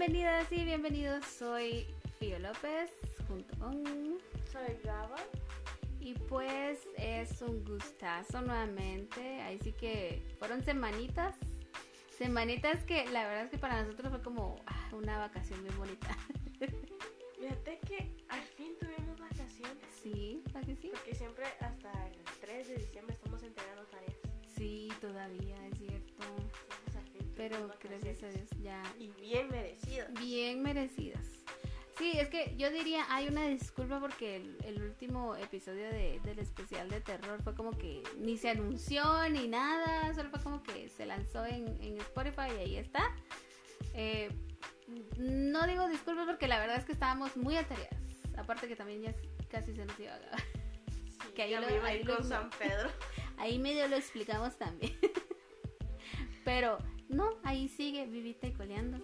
[0.00, 1.26] Bienvenidas y bienvenidos.
[1.26, 1.86] Soy
[2.18, 2.90] Fio López
[3.28, 3.84] junto con
[4.50, 5.18] Soy Gaba.
[6.00, 9.42] y pues es un gustazo nuevamente.
[9.42, 11.36] Ahí sí que fueron semanitas.
[12.16, 16.16] Semanitas que la verdad es que para nosotros fue como ah, una vacación muy bonita.
[17.38, 19.84] Fíjate que al fin tuvimos vacaciones.
[20.02, 20.88] Sí, ¿para que sí?
[20.94, 24.16] Porque siempre hasta el 3 de diciembre estamos entregando tareas.
[24.56, 26.49] Sí, todavía es cierto.
[27.48, 28.28] Pero gracias a.
[28.28, 30.12] Dios ya Y bien merecidas.
[30.20, 31.24] bien merecidas.
[31.96, 36.38] Sí, es que yo diría, hay una disculpa porque el, el último episodio de- del
[36.38, 40.88] especial de terror fue como que ni se anunció ni nada, solo fue como que
[40.90, 43.02] se lanzó en, en Spotify y ahí está.
[43.94, 44.30] Eh,
[45.18, 47.98] no digo disculpas porque la verdad es que estábamos muy atareadas.
[48.36, 49.14] Aparte que también ya
[49.50, 50.40] casi se nos iba a acabar.
[50.40, 52.90] Sí, Que ahí lo- me iba a ahí lo- con San Pedro.
[53.38, 54.94] Ahí medio lo explicamos también.
[56.44, 56.78] Pero
[57.10, 58.98] no, ahí sigue vivita y coleando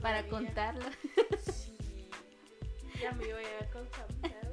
[0.00, 0.86] para contarlo.
[1.42, 1.66] Sí.
[3.00, 4.50] Ya me iba a llegar con San Pedro.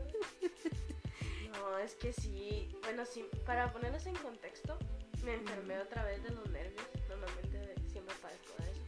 [1.51, 2.69] No, es que sí.
[2.81, 4.77] Bueno, sí, para ponerlos en contexto,
[5.25, 6.81] me enfermé otra vez de los nervios.
[7.09, 8.87] Normalmente siempre padezco de eso.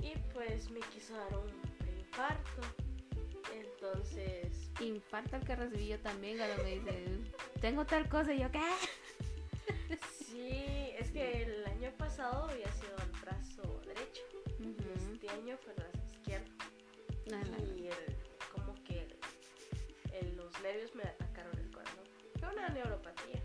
[0.00, 2.62] Y pues me quiso dar un preinfarto.
[3.52, 7.08] Entonces, Infarto el que recibí yo también cuando me dice,
[7.60, 8.60] tengo tal cosa y yo, ¿qué?
[10.36, 14.22] sí, es que el año pasado había sido el brazo derecho.
[14.60, 15.12] Ujú.
[15.12, 16.52] Este año fue el brazo izquierdo.
[17.30, 17.38] No.
[17.76, 18.16] Y el,
[18.54, 19.16] como que el-
[20.12, 22.04] el- los nervios me atacaron el corazón.
[22.38, 23.42] Fue una neuropatía,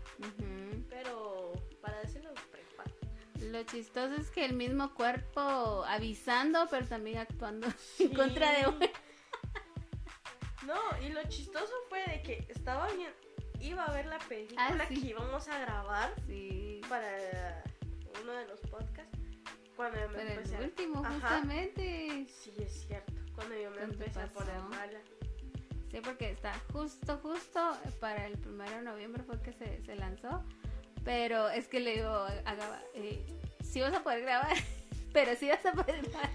[0.88, 3.06] pero para decirlo, preinfarto.
[3.50, 8.04] Lo chistoso es que el mismo cuerpo avisando, pero también actuando Sí.
[8.04, 8.86] en contra de uno.
[10.66, 13.10] No, y lo chistoso fue de que estaba bien,
[13.62, 15.00] iba a ver la película Ah, sí.
[15.00, 17.62] que íbamos a grabar Sí, para
[18.22, 19.18] uno de los podcasts.
[19.76, 21.12] Cuando yo me pero empecé el a- último, Ajá.
[21.12, 22.26] justamente.
[22.28, 23.12] Sí, es cierto.
[23.34, 24.98] Cuando yo me ¿Cuándo empecé a poner mala.
[25.90, 30.42] Sí, porque está justo, justo para el primero de noviembre fue que se, se lanzó.
[31.04, 33.24] Pero es que le digo a eh,
[33.64, 34.56] sí vas a poder grabar,
[35.12, 36.30] pero sí vas a poder grabar.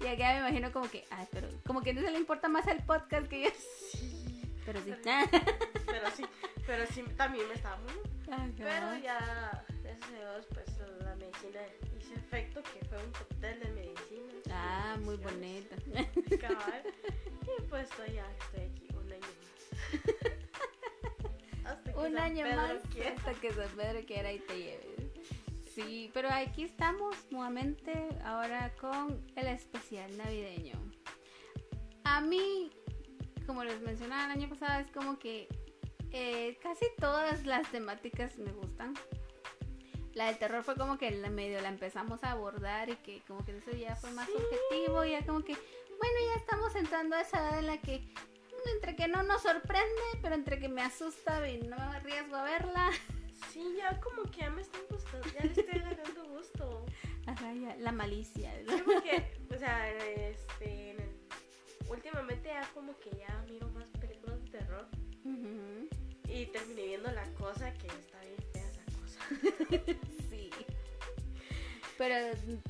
[0.00, 2.66] Y acá me imagino como que, ay, pero como que no se le importa más
[2.68, 3.50] el podcast que yo.
[3.92, 4.17] Sí.
[4.68, 4.92] Pero sí.
[5.86, 6.24] Pero sí,
[6.66, 7.92] pero sí, también me estaba muy
[8.30, 8.46] Ajá.
[8.58, 10.66] Pero ya, gracias a Dios, pues
[11.02, 11.60] la medicina
[11.98, 14.32] hizo efecto, que fue un cóctel de medicina.
[14.52, 15.76] Ah, muy bonita.
[15.86, 20.04] Y pues ya estoy aquí un año más.
[21.64, 23.14] Hasta que Un San año Pedro más quiera.
[23.16, 25.12] hasta que San Pedro quiera y te lleve.
[25.74, 30.74] Sí, pero aquí estamos nuevamente ahora con el especial navideño.
[32.04, 32.70] A mí,
[33.48, 35.48] como les mencionaba el año pasado, es como que
[36.12, 38.94] eh, casi todas las temáticas me gustan.
[40.14, 43.44] La del terror fue como que la medio la empezamos a abordar y que como
[43.44, 44.32] que eso ya fue más Sí.
[44.34, 48.68] objetivo, ya como que, bueno, ya estamos entrando a esa edad en la que mm,
[48.74, 52.42] entre que no nos sorprende, pero entre que me asusta y no me arriesgo a
[52.44, 52.90] verla.
[53.52, 56.84] Sí, ya como que ya me están gustando, ya le estoy agarrando gusto.
[57.26, 58.52] Ajá, ya, la malicia.
[58.68, 61.07] Sí, porque, o sea, este, en el-
[61.88, 64.86] últimamente ya como que ya miro más películas de terror.
[66.28, 69.96] Y terminé viendo la cosa que está bien fea esa cosa.
[70.30, 70.50] Sí.
[71.96, 72.14] Pero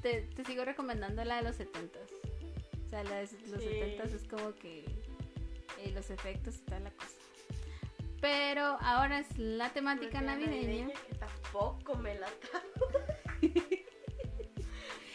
[0.00, 3.68] te, te sigo recomendando la de los 70 O sea, la de los Sí.
[3.68, 4.84] 70 es como que
[5.78, 7.14] eh, los efectos y toda la cosa.
[8.20, 10.88] Pero ahora es la temática Una navideña.
[11.08, 12.66] Que tampoco me la trago.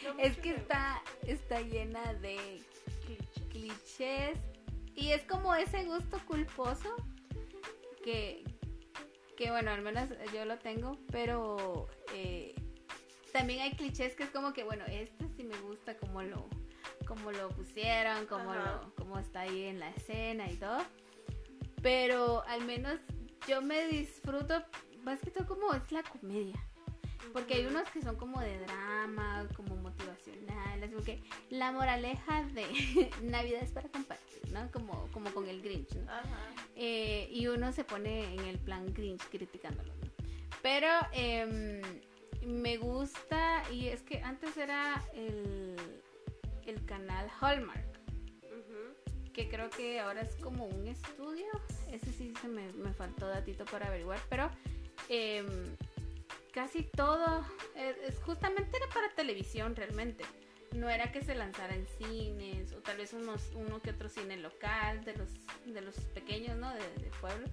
[0.03, 2.61] No Es que está, está llena de.
[3.53, 4.37] Clichés.
[4.95, 6.95] y es como ese gusto culposo
[8.03, 8.43] que,
[9.37, 12.53] que bueno, al menos yo lo tengo, pero eh,
[13.31, 16.47] también hay clichés que es como que, bueno, este sí me gusta como lo,
[17.07, 20.79] como lo pusieron, como, lo, como está ahí en la escena y todo,
[21.81, 22.99] pero al menos
[23.47, 24.63] yo me disfruto
[25.03, 26.59] más que todo como es la comedia.
[27.31, 29.75] Porque hay unos que son como de drama, como
[30.93, 34.71] porque la moraleja de Navidad es para compartir, ¿no?
[34.71, 36.11] Como, como con el Grinch, ¿no?
[36.11, 36.49] Ajá.
[36.75, 40.11] Eh, y uno se pone en el plan Grinch criticándolo, ¿no?
[40.61, 41.81] Pero em,
[42.45, 45.75] me gusta, y es que antes era el,
[46.65, 47.93] el canal Hallmark,
[49.33, 51.47] que creo que ahora es como un estudio.
[51.91, 54.49] Ese sí se me, me faltó datito para averiguar, pero
[55.09, 55.75] em,
[56.53, 57.45] casi todo
[57.75, 60.23] es, es justamente era para televisión realmente.
[60.73, 64.37] No era que se lanzara en cines o tal vez unos, uno que otro cine
[64.37, 65.29] local de los,
[65.65, 66.73] de los pequeños, ¿no?
[66.73, 67.47] De, de pueblo.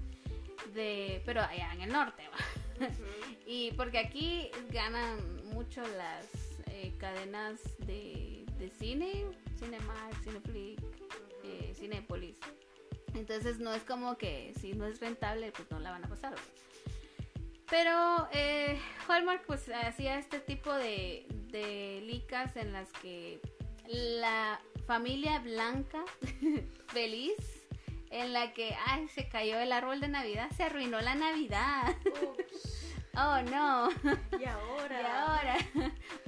[0.74, 2.86] De, pero allá en el norte, ¿va?
[3.46, 6.26] Y porque aquí ganan mucho las
[6.68, 9.24] eh, cadenas de de cine,
[9.58, 10.82] Cinemark, Cineflix,
[11.44, 12.36] eh, Cinepolis.
[13.14, 16.34] Entonces no es como que si no es rentable, pues no la van a pasar.
[17.70, 23.40] Pero eh, Hallmark pues hacía este tipo de, de licas en las que
[23.86, 26.04] la familia blanca
[26.88, 27.36] feliz
[28.10, 31.94] en la que ay se cayó el árbol de navidad se arruinó la navidad.
[33.16, 33.88] Oh no.
[34.38, 35.00] Y ahora.
[35.00, 35.56] Y ahora.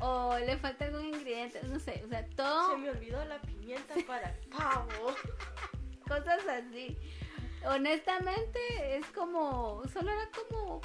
[0.00, 3.94] O le falta algún ingrediente no sé o sea todo se me olvidó la pimienta
[4.06, 5.14] para el pavo.
[6.08, 6.96] Cosas así.
[7.64, 10.80] Honestamente es como solo era como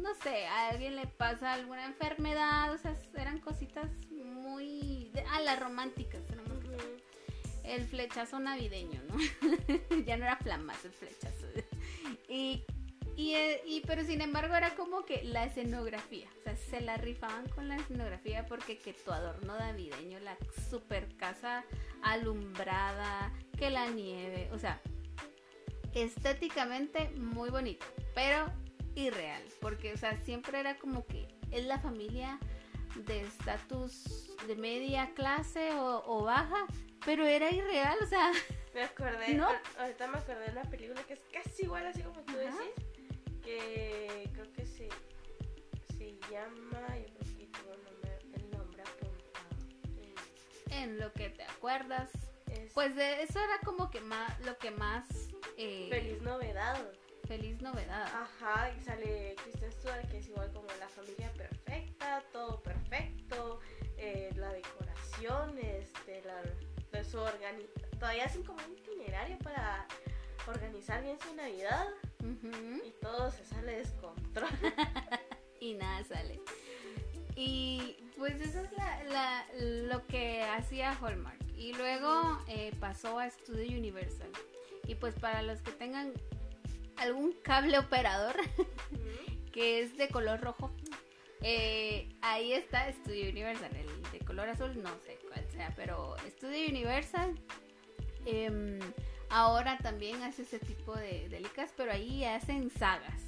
[0.00, 5.10] no sé, a alguien le pasa alguna enfermedad, o sea, eran cositas muy...
[5.12, 6.22] De, ah, las románticas,
[7.68, 9.16] el flechazo navideño, ¿no?
[10.06, 11.46] ya no era flamas el flechazo.
[12.28, 12.64] y,
[13.14, 16.96] y, eh, y, pero sin embargo era como que la escenografía, o sea, se la
[16.96, 20.36] rifaban con la escenografía porque que tu adorno navideño, la
[20.70, 21.64] super casa
[22.02, 24.80] alumbrada, que la nieve, o sea,
[25.94, 27.84] estéticamente muy bonito,
[28.14, 28.46] pero
[28.98, 32.38] irreal, porque, o sea, siempre era como que es la familia
[33.06, 36.66] de estatus de media clase o, baja,
[37.04, 38.32] pero era irreal, o sea.
[38.74, 39.48] Me acordé, ¿no?
[39.78, 42.74] ahorita me acordé de una película que es casi igual, así como tú decís,
[43.42, 44.88] que creo que se,
[45.96, 47.84] se llama, yo creo que tengo el
[48.54, 49.16] nombre apuntado.
[50.70, 52.10] En lo que te acuerdas.
[52.72, 55.08] Pues de eso era como que más, lo que más...
[55.56, 56.78] Eh, Feliz novedad
[57.28, 58.06] feliz novedad.
[58.06, 63.60] Ajá, y sale Kristen Stewart, que es igual como la familia perfecta, todo perfecto,
[63.98, 66.40] eh, la decoración, este, la,
[66.90, 67.18] de su
[68.00, 69.86] todavía hacen como un itinerario para
[70.46, 71.86] organizar bien su Navidad
[72.84, 74.48] y todo se sale descontrol.
[75.60, 76.40] y nada sale.
[77.36, 81.38] Y pues eso es la, lo que hacía Hallmark.
[81.56, 84.30] Y luego eh, pasó a Studio Universal.
[84.86, 86.14] Y pues para los que tengan
[86.98, 88.36] algún cable operador
[89.52, 90.70] que es de color rojo.
[91.40, 96.68] Eh, ahí está Studio Universal, el de color azul, no sé cuál sea, pero Studio
[96.68, 97.38] Universal
[98.26, 98.80] em,
[99.30, 103.22] ahora también hace ese tipo de, delicas, pero ahí hacen sagas.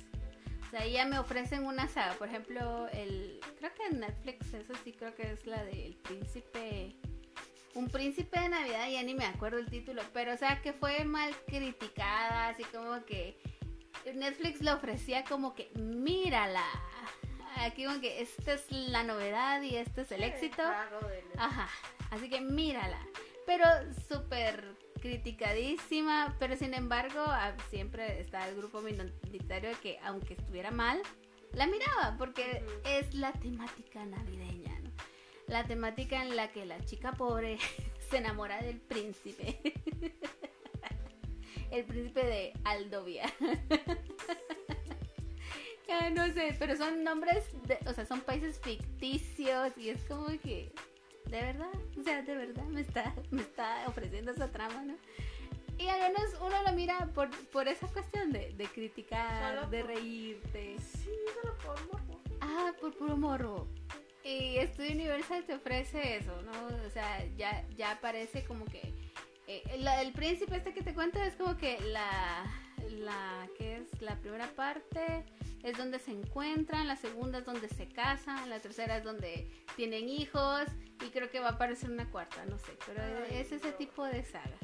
[0.67, 4.55] O sea, ahí ya me ofrecen una saga, por ejemplo, el creo que en Netflix,
[4.55, 6.97] eso sí creo que es la del príncipe
[7.75, 11.05] un príncipe de Navidad, ya ni me acuerdo el título, pero o sea que fue
[11.05, 13.37] mal criticada, así como que
[14.15, 16.65] Netflix le ofrecía como que, mírala.
[17.57, 20.63] Aquí como que esta es la novedad y este es el éxito.
[21.37, 21.69] Ajá.
[22.11, 22.99] Así que mírala.
[23.47, 23.65] Pero
[24.09, 31.01] súper criticadísima, pero sin embargo ah, siempre está el grupo minoritario que aunque estuviera mal,
[31.53, 34.91] la miraba porque es la temática navideña, ¿no?
[35.47, 37.59] La temática en la que la chica pobre
[38.11, 39.61] se enamora del príncipe.
[41.71, 43.33] el príncipe de Aldovia.
[46.15, 47.45] no sé, pero son nombres,
[47.87, 50.73] o sea, son países ficticios y es como que,
[51.27, 54.95] de verdad, o sea, de verdad me está, me está ofreciendo esa trama, ¿no?
[55.79, 60.77] Y al menos uno lo mira por, por esa cuestión de, de criticar, de reírte.
[60.79, 62.21] Sí, solo por morro.
[62.43, 63.67] Ah, por puro morro.
[64.23, 66.87] Y Estudio Universal te ofrece eso, ¿no?
[66.87, 68.93] O sea, ya, ya parece como que
[69.51, 69.63] eh,
[70.01, 72.45] el príncipe este que te cuento es como que la,
[72.89, 75.25] la que es la primera parte
[75.65, 80.09] es donde se encuentran, la segunda es donde se casan, la tercera es donde tienen
[80.09, 80.63] hijos
[81.05, 84.23] y creo que va a aparecer una cuarta, no sé, pero es ese tipo de
[84.23, 84.57] saga.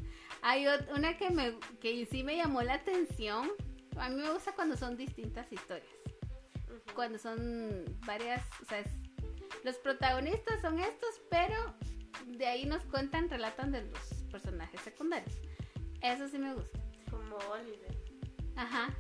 [0.43, 3.51] Hay una que me que sí me llamó la atención.
[3.99, 5.91] A mí me gusta cuando son distintas historias.
[6.95, 8.85] Cuando son varias, o sea,
[9.65, 11.75] los protagonistas son estos, pero
[12.27, 15.35] de ahí nos cuentan, relatan de los personajes secundarios.
[16.03, 16.79] Eso sí me gusta.
[17.11, 17.97] Como Oliver.
[18.57, 18.95] Ajá.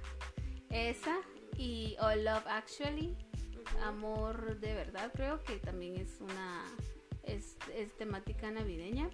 [0.70, 1.20] Esa
[1.56, 3.16] y All Love Actually.
[3.82, 6.64] Amor de verdad, creo que también es una.
[7.22, 7.56] Es,
[7.98, 9.10] temática navideña.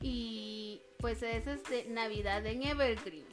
[0.00, 3.26] Y pues esa es de Navidad en Evergreen.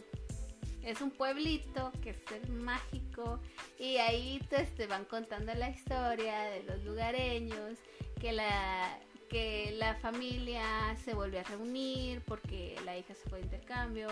[0.81, 3.39] Es un pueblito que es el mágico
[3.79, 7.79] y ahí te, te van contando la historia de los lugareños,
[8.19, 13.45] que la, que la familia se volvió a reunir porque la hija se fue de
[13.45, 14.07] intercambio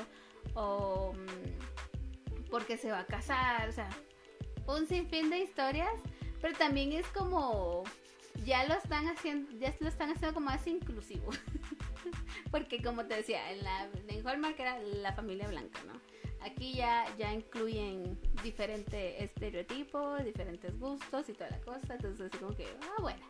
[0.54, 3.90] o mm, porque se va a casar, o sea,
[4.68, 5.94] un sinfín de historias,
[6.42, 7.84] pero también es como
[8.46, 11.30] ya lo están haciendo, ya lo están haciendo como más inclusivo.
[12.52, 15.94] porque como te decía, en la en Hallmark era la familia blanca, ¿no?
[16.42, 21.94] Aquí ya, ya incluyen diferentes estereotipos, diferentes gustos y toda la cosa.
[21.94, 23.22] Entonces, así como que, ah, bueno,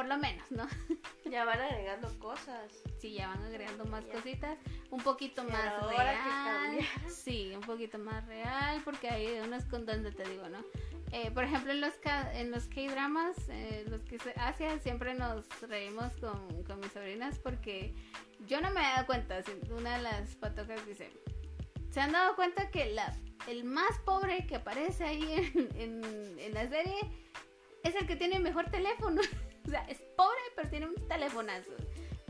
[0.00, 0.66] por lo menos, ¿no?
[1.30, 2.72] Ya van agregando cosas.
[2.98, 4.12] Sí, ya van agregando más Ya.
[4.14, 4.58] cositas.
[4.90, 6.78] Un poquito Pero más real.
[7.08, 10.64] Sí, un poquito más real, porque hay unos con donde te digo, ¿no?
[11.12, 11.92] Eh, por ejemplo, en los,
[12.32, 17.38] en los K-dramas, eh, los que se hacen, siempre nos reímos con, con mis sobrinas
[17.38, 17.94] porque
[18.48, 19.38] yo no me he dado cuenta.
[19.76, 21.10] Una de las patocas dice:
[21.90, 23.14] ¿Se han dado cuenta que la,
[23.48, 25.22] el más pobre que aparece ahí
[25.54, 26.96] en, en- en la serie
[27.84, 29.20] es el que tiene mejor teléfono?
[29.66, 31.70] o sea, es pobre, pero tiene un telefonazo.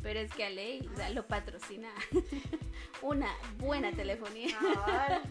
[0.02, 1.90] Pero es que a ley, o sea, lo patrocina
[3.02, 4.56] una buena telefonía.
[4.58, 5.22] Cabal.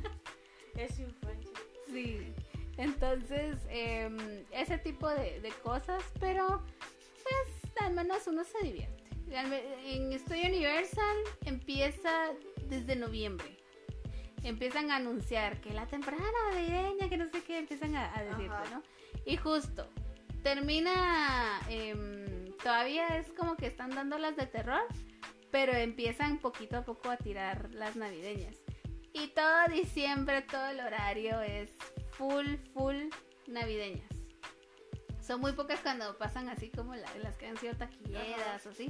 [0.76, 1.52] Es influencia.
[1.88, 2.34] Sí.
[2.78, 4.18] Entonces, em,
[4.52, 6.64] ese tipo de, de cosas, pero
[7.24, 9.04] pues al menos uno se divierte.
[9.86, 12.30] En Studio Universal empieza
[12.68, 13.58] desde noviembre.
[14.44, 18.54] Empiezan a anunciar que la temporada navideña, que no sé qué, empiezan a, a decirte,
[18.54, 18.76] Ajá.
[18.76, 18.84] ¿no?
[19.26, 19.88] Y justo,
[20.44, 24.82] termina, em, todavía es como que están dando las de terror,
[25.52, 28.56] pero empiezan poquito a poco a tirar las navideñas.
[29.14, 31.72] Y todo diciembre, todo el horario es
[32.12, 32.96] full, full
[33.48, 34.08] navideñas.
[35.22, 38.90] Son muy pocas cuando pasan así como la- las que han sido taquilleras o así.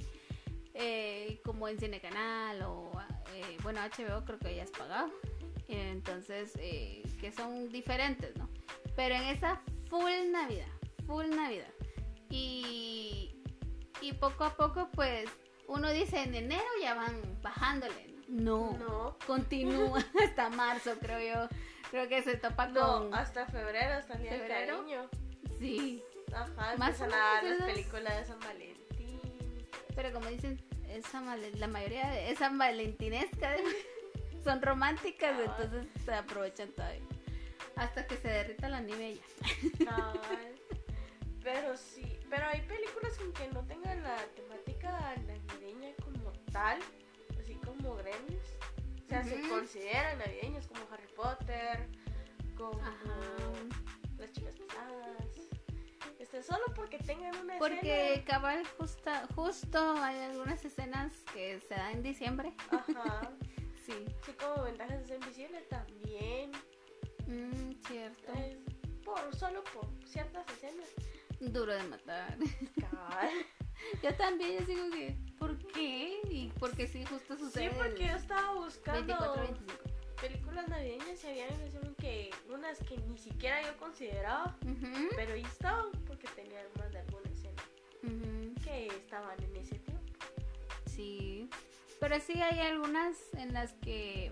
[0.82, 2.92] eh, como en Cine Canal o,
[3.34, 5.12] eh, bueno, HBO creo que ya has pagado.
[5.68, 8.48] Entonces, eh, que son diferentes, ¿no?
[8.96, 10.68] Pero en esa full Navidad,
[11.10, 11.74] full Navidad.
[12.30, 13.36] Y,
[14.02, 15.28] y poco a poco, pues,
[15.68, 18.16] uno dice en enero ya van bajándole.
[18.28, 19.18] No, No.
[19.26, 21.58] continúa hasta marzo, creo yo.
[21.90, 23.16] Creo que se topa No, con.
[23.16, 24.78] hasta febrero, hasta el día del ¿Febrero?
[24.78, 25.10] cariño.
[25.58, 29.20] Sí, Ajá, Más a las películas de San Valentín.
[29.96, 33.64] pero como dicen, esa male- la mayoría de esa valentinesca de-
[34.44, 35.56] son románticas, Cabal.
[35.64, 37.02] entonces se aprovechan todavía.
[37.76, 39.16] Hasta que se derrita la nieve
[39.80, 39.86] ya.
[39.86, 40.59] Cabal.
[41.52, 46.80] Pero sí, pero hay películas en que no tengan la temática navideña como tal,
[47.42, 48.46] así como Gremlins.
[49.04, 51.88] O sea, se consideran navideños como Harry Potter,
[52.56, 53.18] como Ajá.
[54.20, 55.50] Las Chicas Pesadas.
[56.20, 58.26] Este, solo porque tengan una Porque escena.
[58.26, 62.54] cabal justo, justo hay algunas escenas que se dan en diciembre.
[62.70, 63.32] Ajá.
[63.86, 66.52] Sí, Sí, como Ventajas de ser invisible también.
[67.26, 68.34] Mm, cierto.
[68.34, 68.58] Es
[69.04, 70.90] por, solo por ciertas escenas.
[71.40, 72.38] Duro de matar.
[74.04, 76.20] Yo también, yo digo que, ¿por qué?
[76.30, 77.70] Y porque sí, justo sucede.
[77.70, 80.22] Sí, porque yo estaba buscando 24-25.
[80.22, 81.48] películas navideñas y había
[82.00, 84.56] que unas que ni siquiera yo consideraba,
[85.16, 87.64] pero ahí estaban porque tenían más de alguna escena
[88.64, 90.14] que estaban en ese tiempo.
[90.86, 91.50] Sí,
[92.00, 94.32] pero sí hay algunas en las que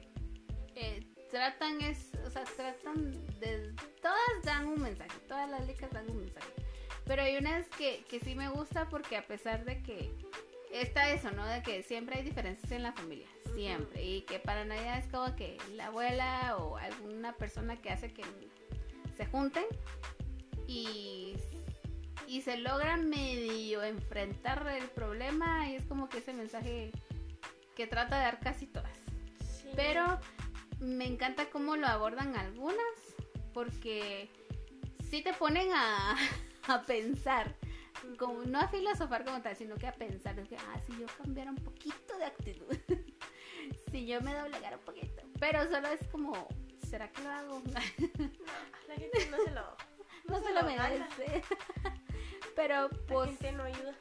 [0.75, 6.09] eh, tratan es, o sea, tratan de, todas dan un mensaje, todas las licas dan
[6.09, 6.53] un mensaje,
[7.07, 10.11] pero hay unas que, que sí me gusta porque a pesar de que
[10.71, 11.45] está eso, ¿no?
[11.45, 15.35] De que siempre hay diferencias en la familia, siempre, y que para Navidad es como
[15.35, 18.23] que la abuela o alguna persona que hace que
[19.15, 19.65] se junten
[20.67, 21.35] y
[22.27, 26.91] y se logra medio enfrentar el problema y es como que ese mensaje
[27.75, 28.91] que trata de dar casi todas.
[29.39, 29.69] Sí.
[29.75, 30.19] Pero
[30.81, 32.83] me encanta cómo lo abordan algunas
[33.53, 34.29] porque
[35.09, 36.15] sí te ponen a,
[36.74, 37.55] a pensar,
[38.17, 41.05] como, no a filosofar como tal, sino que a pensar, es que, ah, si yo
[41.17, 42.77] cambiara un poquito de actitud,
[43.91, 46.47] si yo me doblegara un poquito, pero solo es como,
[46.89, 47.62] ¿será que lo hago?
[47.74, 47.81] la
[48.95, 49.77] gente no se lo,
[50.25, 51.43] no se se lo lo merece.
[52.55, 53.29] Pero la pues...
[53.29, 53.93] gente no ayuda.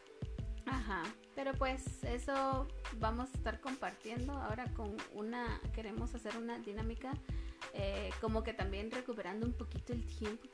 [0.64, 1.02] Ajá,
[1.35, 7.12] pero pues eso vamos a estar compartiendo ahora con una, queremos hacer una dinámica
[7.73, 10.49] eh, como que también recuperando un poquito el tiempo.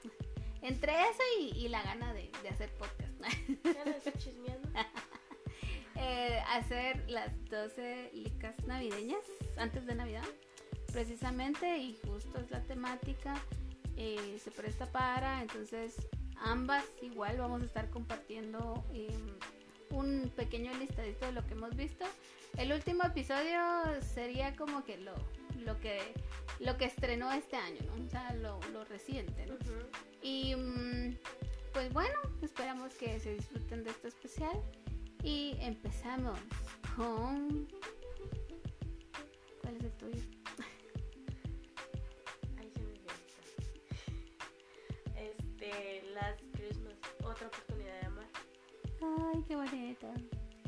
[0.62, 3.12] Entre eso y, y la gana de, de hacer podcast.
[3.64, 4.68] Ya no estoy chismeando.
[5.94, 9.20] Eh, hacer las 12 licas navideñas
[9.56, 10.24] antes de Navidad,
[10.90, 13.34] precisamente, y justo es la temática,
[13.96, 15.94] eh, se presta para, entonces
[16.36, 19.14] ambas igual vamos a estar compartiendo eh,
[19.90, 22.04] un pequeño listadito de lo que hemos visto.
[22.56, 23.60] El último episodio
[24.14, 25.14] sería como que lo,
[25.62, 26.00] lo que
[26.60, 28.04] lo que estrenó este año, ¿no?
[28.04, 29.56] O sea, lo, lo reciente, ¿no?
[30.22, 31.16] Y mm,
[31.72, 34.62] pues bueno, esperamos que se disfruten de este especial.
[35.22, 36.38] Y empezamos
[36.96, 37.68] con...
[39.60, 40.22] ¿Cuál es el tuyo?
[42.58, 42.94] Ahí se me.
[45.16, 48.26] Este, Last Christmas, otra oportunidad de amar.
[49.00, 50.12] Ay, qué bonito.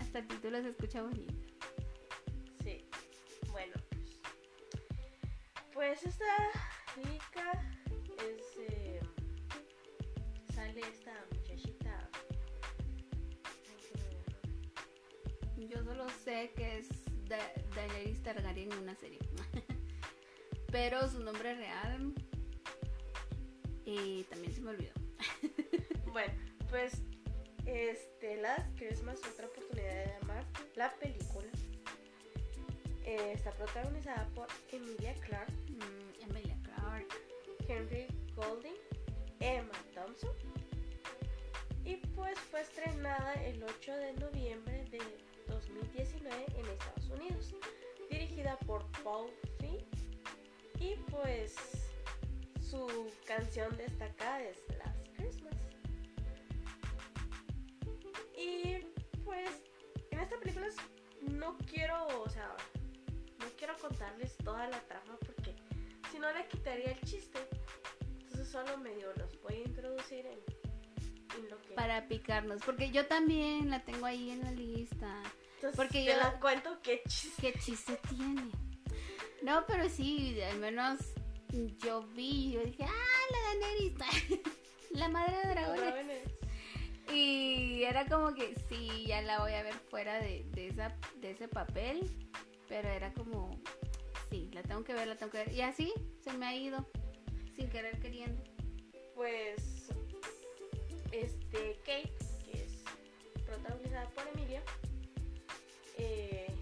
[0.00, 1.34] Hasta el título se escucha bonito.
[2.62, 2.84] Sí.
[3.50, 3.74] Bueno,
[5.86, 6.02] pues.
[6.04, 6.24] Esta
[6.96, 7.52] Lika
[8.18, 8.56] es.
[8.70, 9.00] eh,
[10.54, 12.10] sale esta muchachita.
[13.44, 16.12] Ay, el nombre.
[16.24, 16.88] sé que es
[17.28, 19.18] Da- Daenerys Targaryen en una serie.
[20.72, 22.14] Pero su nombre real.
[23.84, 24.92] Y también se me olvidó.
[26.14, 26.32] Bueno,
[26.70, 27.02] pues
[27.66, 31.23] este Last Christmas, otra oportunidad de amar, la película.
[33.04, 37.14] Eh, está protagonizada por Emilia Clarke, Mm, Emilia Clarke.
[37.68, 38.76] Henry Golding,
[39.40, 40.30] Emma Thompson.
[41.84, 45.00] Y pues fue estrenada el 8 de noviembre de
[45.48, 47.54] 2019 en Estados Unidos.
[48.10, 49.86] Dirigida por Paul Feig.
[50.80, 51.54] Y pues
[52.60, 55.54] su canción destacada es Last Christmas.
[58.36, 58.78] Y
[59.24, 59.50] pues
[60.10, 60.68] en esta película
[61.22, 62.56] no quiero, o sea,
[63.64, 65.54] quiero contarles toda la trama porque
[66.12, 67.38] si no le quitaría el chiste.
[68.20, 70.38] Entonces solo medio los voy a introducir en,
[71.38, 71.72] en lo que...
[71.72, 72.60] Para picarnos.
[72.62, 75.22] Porque yo también la tengo ahí en la lista.
[75.54, 77.40] Entonces porque te yo- la cuento qué chiste.
[77.52, 78.50] ¿Qué chiste tiene?
[79.42, 81.00] No, pero sí, al menos
[81.78, 84.40] yo vi, yo dije, ah, la Daenerys,
[84.90, 86.22] la madre de dragones.
[87.14, 91.30] Y era como que sí, ya la voy a ver fuera de, de, esa, de
[91.30, 92.10] ese papel,
[92.68, 93.60] pero era como,
[94.30, 95.52] sí, la tengo que ver, la tengo que ver.
[95.52, 96.86] Y así se me ha ido,
[97.54, 98.42] sin querer queriendo.
[99.14, 99.88] Pues
[101.12, 102.12] este Kate,
[102.44, 102.84] que es
[103.46, 104.62] protagonizada por Emilia,
[105.98, 106.52] eh,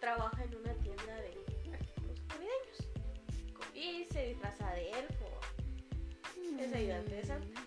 [0.00, 1.28] trabaja en una tienda de
[1.72, 2.88] artículos navideños
[3.74, 5.28] y se disfraza de elfo.
[6.58, 7.24] Es ayudante de.
[7.24, 7.62] Santa.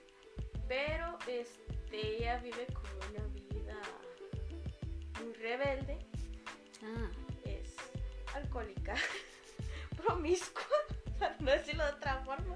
[0.68, 3.78] Pero este, ella vive como una vida
[5.24, 5.98] muy rebelde,
[6.84, 7.10] Ah,
[8.36, 8.96] alcohólica,
[9.98, 10.62] promiscua,
[11.20, 12.56] para no decirlo de otra forma.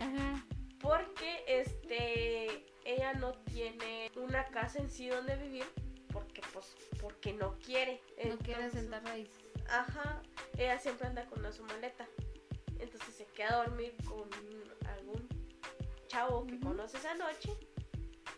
[0.00, 0.44] ajá.
[0.80, 5.64] Porque este ella no tiene una casa en sí donde vivir
[6.12, 8.00] porque pues porque no quiere.
[8.24, 9.36] No quiere sentar raíces.
[9.68, 10.22] Ajá,
[10.56, 12.06] ella siempre anda con una su maleta.
[12.78, 14.28] Entonces se queda a dormir con
[14.86, 15.26] algún
[16.08, 17.50] chavo que conoce esa noche,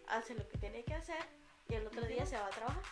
[0.06, 1.22] hace lo que tiene que hacer
[1.68, 2.82] y el otro día se va a trabajar.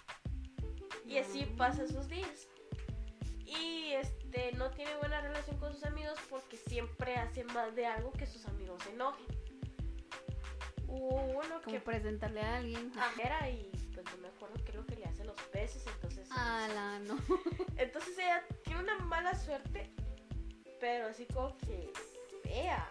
[1.06, 1.56] Y así Mm.
[1.56, 2.46] pasa sus días.
[3.46, 8.12] Y este no tiene buena relación con sus amigos porque siempre hace más de algo
[8.12, 9.26] que sus amigos se enojen.
[10.86, 12.90] Como que presentarle a alguien.
[13.22, 15.84] era y pues no me acuerdo qué es lo que le hace a los peces,
[15.86, 17.16] entonces Ala, no.
[17.76, 19.90] entonces ella tiene una mala suerte,
[20.80, 21.90] pero así como que
[22.44, 22.88] fea.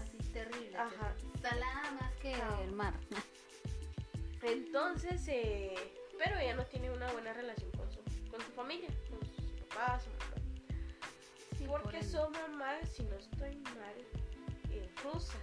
[0.00, 0.76] Así terrible.
[0.76, 1.14] Ajá.
[1.42, 2.60] Salada más que Ah.
[2.64, 2.94] el mar.
[4.42, 5.74] Entonces, eh,
[6.18, 8.00] pero ella no tiene una buena relación con su,
[8.30, 9.20] con su familia, con
[9.70, 10.04] papás.
[11.56, 12.08] Sí, por Porque ende.
[12.08, 13.94] su mamá, si no estoy mal,
[14.70, 15.38] es rusa.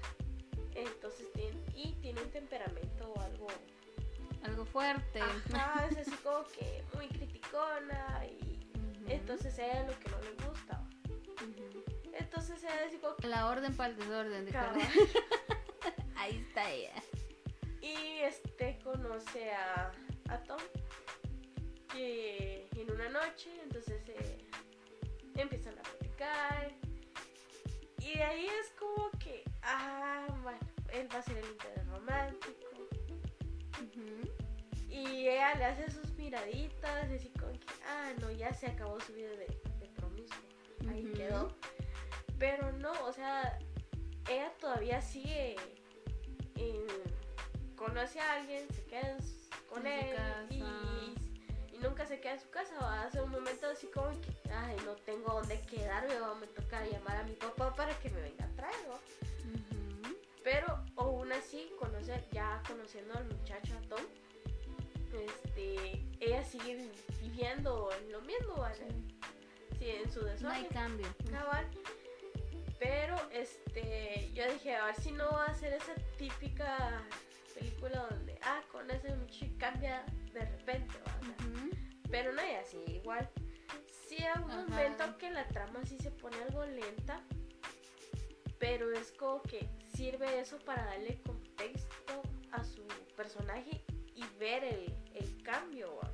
[0.74, 3.48] Entonces tiene, y tiene un temperamento algo...
[4.44, 5.20] Algo fuerte.
[5.22, 8.70] Ajá, es así como que muy criticona y...
[9.08, 10.84] Entonces ella lo que no le gusta.
[12.14, 13.28] Entonces ella así como que...
[13.28, 14.58] La orden para el desorden de
[16.16, 16.94] Ahí está ella.
[17.82, 19.92] Y este conoce a,
[20.30, 20.60] a Tom
[21.92, 24.38] que en una noche, entonces eh,
[25.36, 26.72] empiezan a platicar.
[28.00, 30.60] Y de ahí es como que, ah, bueno,
[30.94, 32.54] él va a ser el interés romántico.
[34.90, 39.00] Y ella le hace sus miraditas, y así como que, ah, no, ya se acabó
[39.02, 39.48] su vida de,
[39.80, 40.40] de promiscuo.
[40.90, 41.56] Ahí quedó.
[42.40, 43.58] Pero no, o sea,
[44.30, 45.56] ella todavía sigue.
[46.56, 46.88] en-
[47.76, 49.18] conoce a alguien, se queda
[49.70, 50.46] con En su él casa.
[50.50, 51.14] y,
[51.78, 52.76] y nunca se queda en su casa.
[52.80, 56.48] Va a hacer un momento así como que, ay, no tengo dónde quedarme, va, me
[56.48, 58.76] toca llamar a mi papá para que me venga a traer.
[60.44, 64.02] Pero aún así, conocer, ya conociendo al muchacho, a Tom,
[65.14, 66.90] este, ella sigue
[67.22, 68.88] viviendo en lo mismo, ¿vale?
[69.78, 70.52] Sí, en su No desorden.
[70.56, 71.08] hay cambio.
[71.30, 71.68] cabal.
[72.80, 77.02] Pero este, yo dije, a ver si no va a ser esa típica
[77.58, 80.94] película donde, ah, con ese muchacho y cambia de repente,
[82.10, 83.30] pero no es así, igual.
[84.08, 84.66] Sí, hay un Ajá.
[84.68, 87.22] momento que la trama sí se pone algo lenta,
[88.60, 93.84] pero es como que sirve eso para darle contexto a su personaje
[94.16, 96.12] y ver el, el cambio, ¿va?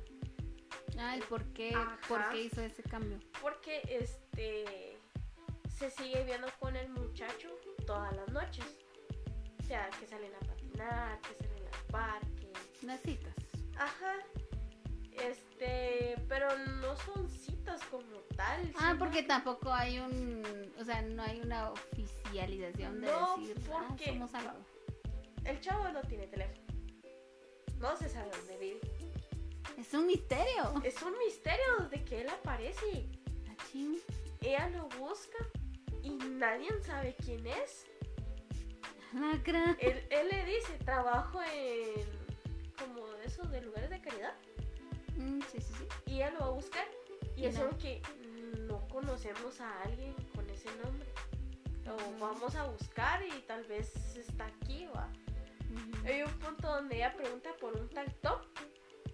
[0.98, 1.98] Ah, el por qué, Ajá.
[2.08, 3.18] por qué hizo ese cambio.
[3.40, 4.96] porque este
[5.68, 7.48] se sigue viendo con el muchacho
[7.86, 8.64] todas las noches.
[9.60, 10.38] O sea, que salen a
[10.78, 12.52] patinar, que salen al parque.
[13.02, 13.34] Citas.
[13.78, 14.14] Ajá.
[15.12, 18.72] Este, pero no son citas como tal.
[18.76, 23.56] Ah, sino- porque tampoco hay un, o sea, no hay una oficialización de No, decir,
[23.72, 24.52] ah, porque- somos algo.
[25.44, 26.60] el chavo no tiene teléfono.
[27.78, 28.80] No se sabe dónde vive.
[29.78, 30.74] Es un misterio.
[30.84, 33.08] Es un misterio desde que él aparece.
[33.58, 33.98] Achín.
[34.40, 35.38] Ella lo busca
[36.02, 37.86] y nadie sabe quién es.
[39.14, 39.76] Lacra.
[39.80, 42.04] Él, él le dice, trabajo en
[42.78, 44.34] como de esos de lugares de caridad.
[45.16, 45.86] Mm, sí, sí, sí.
[46.06, 46.86] Y ella lo va a buscar.
[47.36, 47.66] Y Y es no.
[47.66, 48.02] como que
[48.68, 51.08] no conocemos a alguien con ese nombre.
[51.88, 52.18] O Ujú.
[52.18, 55.08] vamos a buscar y tal vez está aquí, va.
[56.06, 58.38] Hay un punto donde ella pregunta por un tal Tom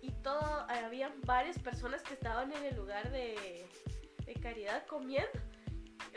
[0.03, 3.65] y todo, había varias personas que estaban en el lugar de,
[4.27, 5.31] de caridad comiendo.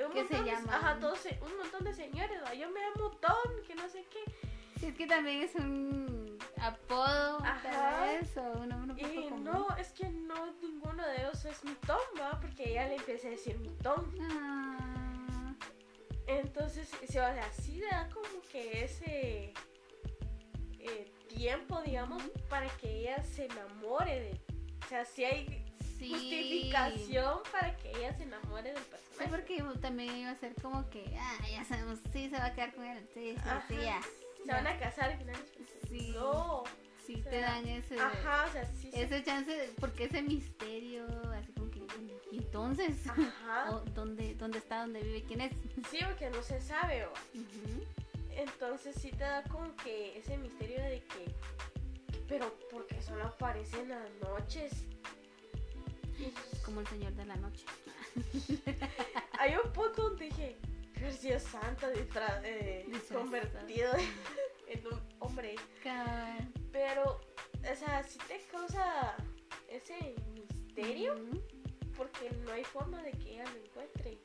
[0.05, 0.51] Un ¿Qué se de-?
[0.51, 2.53] Ajá, todos un montón de señores, ¿va?
[2.53, 4.23] yo me llamo Tom, que no sé qué.
[4.79, 7.61] Sí, es que también es un apodo, Ajá.
[7.61, 9.43] tal vez, o un nombre un poco Y común.
[9.43, 12.39] no, es que no, ninguno de ellos es mi Tom, ¿va?
[12.39, 14.11] Porque ella le empieza a decir mi Tom.
[14.21, 15.53] Ah,
[16.27, 19.53] Entonces, o sea, sí da como que ese
[20.79, 24.41] eh, tiempo, digamos, para que ella se enamore de...
[24.85, 25.62] O sea, sí hay
[26.03, 26.11] sí.
[26.13, 29.29] justificación para que ella se enamore del Sí, personaje.
[29.29, 32.73] porque también iba a ser como que, ah, ya sabemos, sí, se va a quedar
[32.73, 33.07] con él.
[33.13, 33.65] Sí, sí, Ajá.
[33.67, 34.01] sí, ya.
[34.45, 35.35] Se van a casar al final.
[35.89, 36.11] Sí.
[36.15, 36.63] No.
[37.05, 38.89] Sí, o te dan ese, Ajá, o sea, sí.
[38.89, 42.95] se- ese chance, de- porque ese misterio, así como que, bueno, ¿y entonces?
[43.07, 43.71] Ajá.
[43.71, 44.79] ¿O ¿dónde, ¿Dónde está?
[44.81, 45.23] ¿Dónde vive?
[45.23, 45.51] ¿Quién es?
[45.91, 47.05] Sí, porque no se sabe.
[47.07, 47.83] Ujú.
[48.31, 51.35] Entonces sí te da como que ese misterio de que...
[52.27, 54.71] Pero porque solo aparece en las noches.
[56.63, 57.65] Como el señor de la noche.
[59.39, 60.57] hay un punto donde dije,
[60.99, 61.91] García Santa
[62.43, 63.91] eh, convertido
[64.67, 65.55] en un hombre.
[66.71, 67.19] Pero,
[67.59, 69.15] o sea, sí te causa
[69.69, 71.15] ese misterio
[71.97, 74.17] porque no hay forma de que ella lo encuentre.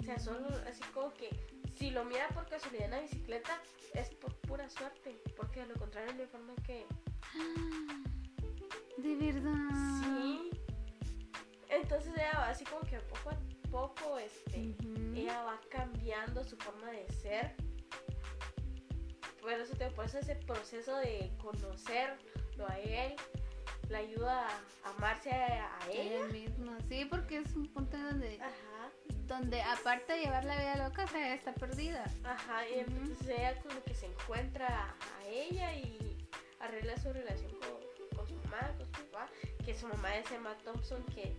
[0.00, 1.28] O sea, solo así como que
[1.74, 3.60] si lo mira por casualidad en la bicicleta
[3.94, 6.86] es por pura suerte, porque de lo contrario no hay forma que...
[8.96, 10.02] De verdad.
[10.02, 10.50] Sí.
[11.68, 13.38] Entonces ella va así como que poco a
[13.70, 14.74] poco, este,
[15.14, 17.54] ella va cambiando su forma de ser.
[19.40, 23.14] Por eso, te, eso ese proceso de conocerlo a él
[23.88, 24.48] le ayuda
[24.84, 26.02] a amarse a, a ella.
[26.16, 26.78] Ella misma.
[26.88, 28.90] Sí, porque es un punto donde, Ajá,
[29.26, 32.04] donde aparte de llevar la vida loca, o sea, está perdida.
[32.24, 36.16] ajá, y entonces ella como que se encuentra a ella y
[36.60, 39.28] arregla su relación con, con su mamá, con su papá,
[39.64, 41.36] que su mamá es Emma Thompson, que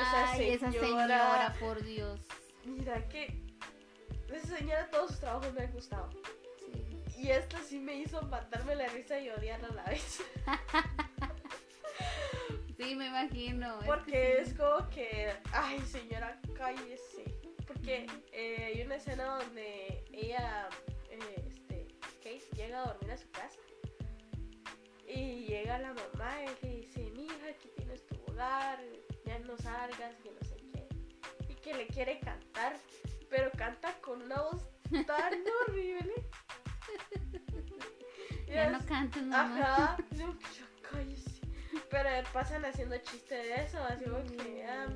[0.00, 2.20] esa Ay, esa señora, por Dios.
[2.64, 3.42] mira que
[4.32, 6.10] esa señora todos sus trabajos me han gustado.
[6.58, 7.02] Sí.
[7.18, 10.22] Y esto sí me hizo matarme la risa y odiarla a la vez.
[12.78, 13.78] Sí, me imagino.
[13.86, 17.24] Porque que es como que, ay señora, cállese.
[17.66, 20.68] Porque eh, hay una escena donde ella,
[21.08, 21.88] eh, este,
[22.22, 23.58] Kate, llega a dormir a su casa.
[25.08, 28.78] Y llega la mamá y le dice, mija, aquí tienes tu hogar,
[29.26, 30.88] ya no salgas, que no sé qué.
[31.48, 32.76] Y que le quiere cantar,
[33.28, 34.64] pero canta con una voz
[35.06, 35.34] tan
[35.68, 36.14] horrible.
[38.46, 39.60] Ya no cantes, mamá.
[39.60, 41.40] Ajá, no, ya cállese.
[41.90, 44.64] Pero pasan haciendo chiste de eso, así como que.
[44.66, 44.86] ah,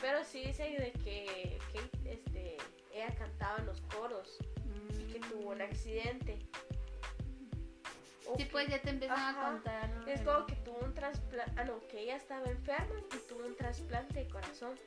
[0.00, 2.56] pero sí dice de que Kate, este,
[2.92, 4.38] ella cantaba en los coros
[4.98, 6.38] y que tuvo un accidente.
[8.36, 9.46] Sí, pues ya te empiezan Ajá.
[9.48, 10.08] a contar.
[10.08, 11.52] Es como que tuvo un trasplante.
[11.60, 14.78] Ah, no, que ella estaba enferma y tuvo un trasplante de corazón.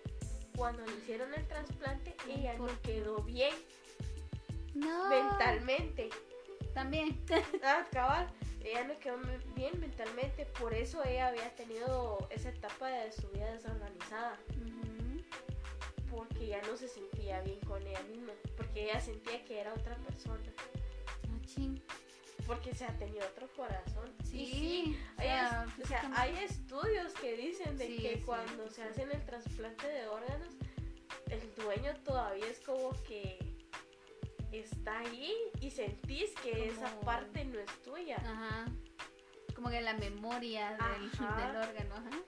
[0.55, 3.53] Cuando le hicieron el trasplante, ella ¿por no quedó bien
[4.73, 5.09] No.
[5.09, 6.09] mentalmente.
[6.73, 7.23] También.
[7.63, 8.27] Ah, cabal.
[8.63, 9.17] Ella no quedó
[9.53, 14.39] bien mentalmente, por eso ella había tenido esa etapa de su vida desorganizada,
[16.09, 19.95] porque ya no se sentía bien con ella misma, porque ella sentía que era otra
[19.97, 20.41] persona,
[21.27, 21.79] Ah, ching.
[22.45, 24.13] Porque se ha tenido otro corazón.
[24.31, 24.99] Y Sí.
[25.17, 28.81] o hay, sea, o sea, hay estudios que dicen de Sí, que cuando se sí.
[28.81, 30.53] hacen el trasplante de órganos,
[31.29, 33.39] el dueño todavía es como que
[34.51, 38.17] está ahí y sentís que esa parte no es tuya.
[38.17, 38.65] Ajá.
[39.55, 42.19] Como que la memoria del, órgano, ajá.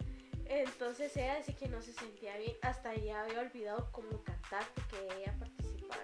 [0.45, 4.95] Entonces ella dice que no se sentía bien, hasta ya había olvidado cómo cantar porque
[5.21, 6.01] ella participaba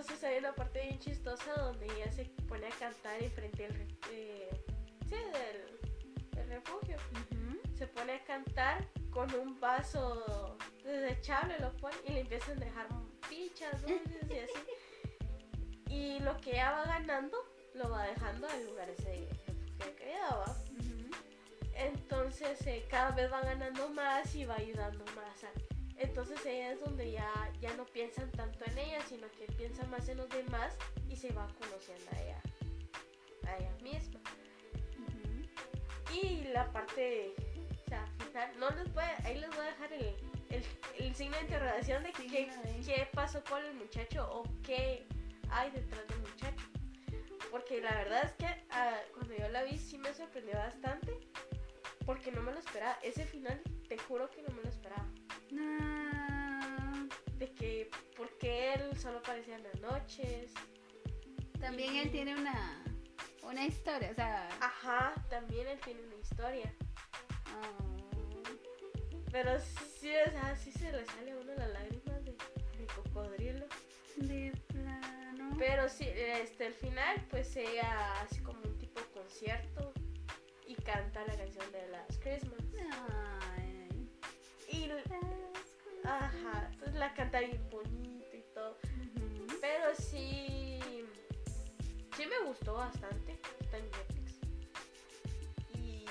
[0.00, 4.48] Entonces hay una parte bien chistosa donde ella se pone a cantar enfrente del, eh,
[5.06, 6.96] sí, del, del refugio.
[7.76, 12.88] Se pone a cantar con un vaso desechable, lo pone y le empiezan a dejar
[13.28, 14.64] pichas, dulces y así.
[15.90, 17.36] Y lo que ella va ganando
[17.74, 20.56] lo va dejando al lugar ese refugio que ella va.
[21.74, 25.44] Entonces eh, cada vez va ganando más y va ayudando más.
[25.44, 25.69] a-
[26.00, 30.08] Entonces ella es donde ya, ya no piensan tanto en ella, sino que piensan más
[30.08, 30.74] en los demás
[31.10, 32.42] y se va conociendo a ella,
[33.46, 34.18] a ella misma.
[34.98, 36.52] Ujú.
[36.54, 37.34] la parte,
[37.84, 40.16] o sea, final, no les voy, ahí les voy a dejar el,
[40.48, 40.64] el,
[40.98, 42.50] el signo de interrogación de qué,
[42.86, 45.06] qué pasó con el muchacho o qué
[45.50, 46.66] hay detrás del muchacho.
[47.50, 51.12] Porque la verdad es que ah, cuando yo la vi sí me sorprendió bastante.
[52.06, 52.98] Porque no me lo esperaba.
[53.02, 55.06] Ese final, te juro que no me lo esperaba.
[55.52, 57.08] No.
[57.38, 60.52] De que, porque él solo aparecía en las noches.
[61.60, 62.84] También Y- él tiene una,
[63.42, 64.48] una historia, o sea.
[64.60, 66.74] Ajá, también él tiene una historia.
[67.56, 68.42] oh.
[69.32, 72.32] Pero sí, o sea, sí se le sale a uno las lágrimas de,
[72.78, 73.66] de cocodrilo.
[74.16, 75.54] de plano.
[75.58, 79.92] Pero sí, este, el final, pues sea así como un tipo concierto.
[80.66, 82.60] Y canta la canción de las Christmas.
[83.08, 83.39] Ay.
[86.04, 88.78] Ajá, entonces la canta bien bonito y todo.
[89.60, 90.80] Pero sí,
[92.16, 93.38] sí me gustó bastante.
[93.60, 94.40] Está en Netflix.
[95.74, 96.04] Y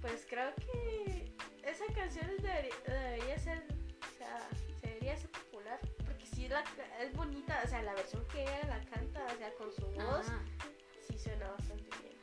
[0.00, 1.32] pues creo que
[1.64, 3.64] esa canción debería, debería ser,
[4.00, 4.48] o sea,
[4.80, 5.80] se debería ser popular.
[6.04, 6.62] Porque sí la,
[7.00, 10.28] es bonita, o sea, la versión que ella la canta, o sea, con su voz,
[10.28, 10.42] Ajá.
[11.08, 12.14] sí suena bastante bien.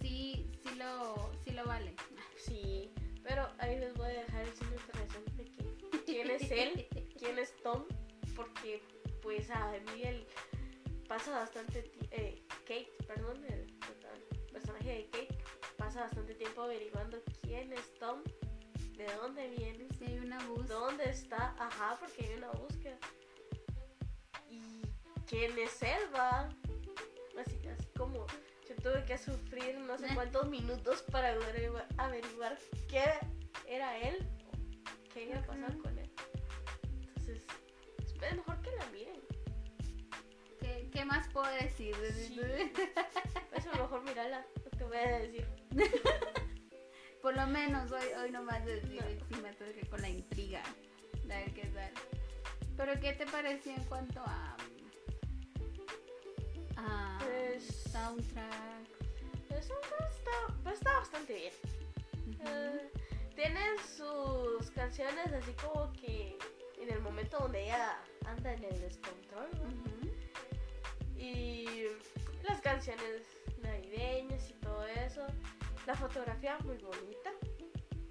[0.00, 1.94] Sí, sí lo, sí lo vale.
[3.32, 6.86] Pero ahí les voy a dejar el de interrogación de que quién es él,
[7.18, 7.86] quién es Tom,
[8.36, 8.82] porque
[9.22, 10.26] pues a Miguel
[11.08, 13.74] pasa bastante eh, Kate, perdón, el
[14.52, 15.38] personaje de Kate
[15.78, 18.22] pasa bastante tiempo averiguando quién es Tom,
[18.98, 20.68] de dónde viene, Si hay una bus.
[20.68, 22.98] dónde está, ajá, porque hay una búsqueda.
[24.50, 24.82] Y
[25.26, 26.50] quién es él, va.
[27.38, 28.26] Así, así como
[28.74, 32.58] tuve que sufrir no sé cuántos minutos para averiguar, averiguar
[32.88, 33.04] qué
[33.66, 34.26] era él,
[35.12, 36.10] qué iba a pasar con él.
[36.82, 37.42] Entonces,
[37.98, 39.20] es mejor que la miren.
[40.60, 41.94] ¿Qué, qué más puedo decir?
[42.14, 42.40] Sí.
[43.52, 45.46] Es mejor mirarla, no te voy a decir.
[47.22, 49.36] Por lo menos hoy, hoy nomás decir, No.
[49.36, 50.62] si me toque con la intriga.
[51.24, 51.92] De ver qué tal.
[52.76, 54.56] Pero ¿qué te pareció en cuanto a...
[56.88, 58.86] a Pues- soundtrack?
[59.50, 61.52] Eso está, pues está bastante bien.
[62.46, 62.90] Eh,
[63.34, 66.36] tienen sus canciones así como que
[66.80, 69.48] en el momento donde ella anda en el descontrol.
[71.16, 71.84] Y
[72.48, 73.22] las canciones
[73.62, 75.24] navideñas y todo eso.
[75.86, 77.30] La fotografía muy bonita.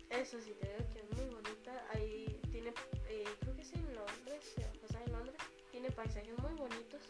[0.09, 1.85] Eso sí, te digo que es muy bonita.
[1.93, 2.73] Ahí tiene,
[3.09, 5.35] eh, creo que es en Londres, se pasa en Londres.
[5.71, 7.01] Tiene paisajes muy bonitos.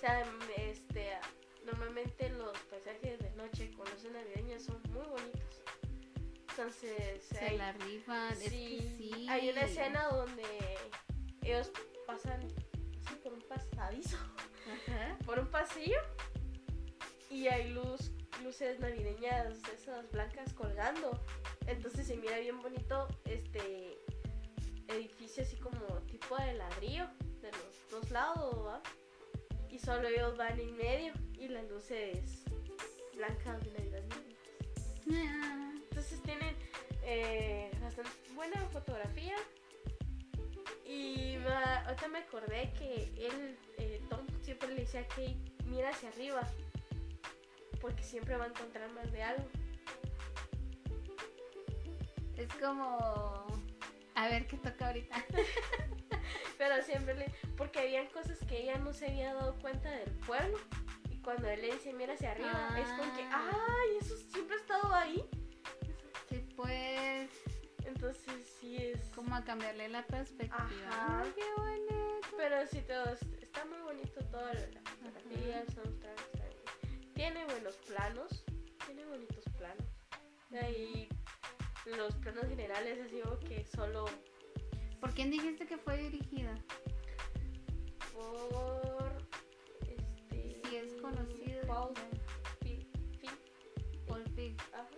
[0.00, 0.24] O sea,
[0.56, 1.10] este,
[1.66, 5.62] normalmente los paisajes de noche con luces navideñas son muy bonitos.
[6.48, 9.26] Entonces, Se ahí- la rifan, es que sí.
[9.28, 10.42] hay una escena donde
[11.42, 11.70] ellos
[12.06, 12.40] pasan
[13.04, 14.16] así por un pasadizo,
[14.86, 15.18] Ajá.
[15.26, 15.98] por un pasillo
[17.28, 18.10] y hay luz,
[18.42, 21.22] luces navideñas esas blancas colgando.
[21.66, 23.98] Entonces se mira bien bonito este
[24.88, 27.06] edificio así como tipo de ladrillo
[27.42, 28.82] de los dos lados, ¿va?
[29.70, 32.42] Y solo ellos van en medio y las luces
[33.14, 34.02] blancas de Navidad.
[35.12, 36.54] Ah, Entonces tienen
[37.04, 39.36] eh, bastante buena fotografía.
[40.84, 46.08] Y ma- ahorita me acordé que él, eh, Tom, siempre le decía Kate, mira hacia
[46.10, 46.42] arriba.
[47.80, 49.44] Porque siempre va a encontrar más de algo.
[52.36, 53.46] Es como...
[54.14, 55.24] A ver qué toca ahorita.
[56.60, 57.32] Pero siempre le...
[57.56, 60.58] Porque habían cosas que ella no se había dado cuenta del pueblo.
[61.10, 63.50] Y cuando él le dice mira hacia arriba, es como que, Ah.
[63.50, 63.96] ¡ay!
[63.98, 65.24] Eso siempre ha estado ahí.
[66.28, 67.30] Sí, pues...
[67.86, 69.00] Entonces sí es...
[69.14, 70.68] Como a cambiarle la perspectiva.
[70.90, 71.22] Ajá.
[71.24, 72.28] Ay, qué bonito.
[72.36, 77.14] Pero sí, todo es- está muy bonito todo la fotografía, el soundtrack está bien.
[77.14, 78.44] Tiene buenos planos,
[78.84, 79.86] tiene bonitos planos.
[80.50, 81.08] De ahí
[81.96, 84.04] los planos generales es algo que solo
[85.00, 86.54] ¿Por quién dijiste que fue dirigida?
[88.12, 89.12] por
[89.82, 91.66] este Si es conocido.
[91.66, 91.94] Paul
[92.60, 92.86] Fi-
[94.06, 94.56] Paul Feig.
[94.72, 94.88] ajá.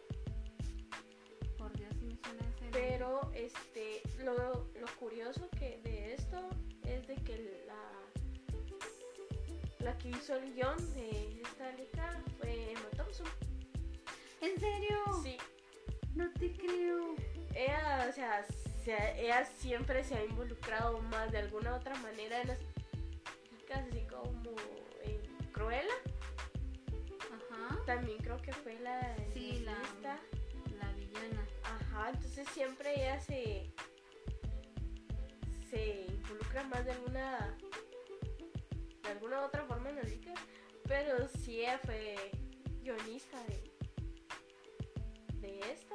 [1.59, 2.69] Por Dios, si me suena ese.
[2.73, 4.35] Pero este lo,
[4.81, 6.51] lo curioso que de esto
[6.85, 7.83] es de que la
[9.85, 13.27] la que hizo el guion de esta liga fue Emma Thompson.
[14.41, 14.97] ¿En serio?
[15.23, 15.37] Sí,
[16.15, 17.15] No te creo.
[17.55, 18.45] ella, o sea,
[18.85, 22.59] se- ella siempre se ha involucrado más de alguna otra manera en las
[23.51, 24.57] chicas, así como
[25.05, 25.21] en
[25.53, 25.95] Cruella.
[27.51, 27.79] Ajá.
[27.87, 30.19] También creo que fue la Sí, la- guionista.
[30.81, 31.47] La villana.
[31.65, 33.71] Ajá, entonces siempre ella se
[35.71, 37.57] se involucra más de alguna
[39.03, 40.35] de alguna otra forma en la liga,
[40.87, 42.31] pero sí ella fue
[42.83, 43.71] guionista de,
[45.41, 45.95] de esta.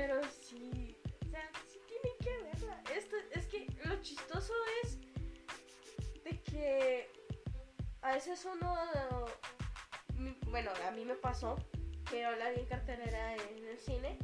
[0.00, 2.82] Pero sí, o sea, sí tienen que verla.
[2.96, 4.98] Esto, es que lo chistoso es
[6.24, 7.10] de que
[8.00, 8.74] a veces uno,
[10.46, 11.56] bueno, a mí me pasó
[12.08, 14.18] que yo la vi en cartelera en el cine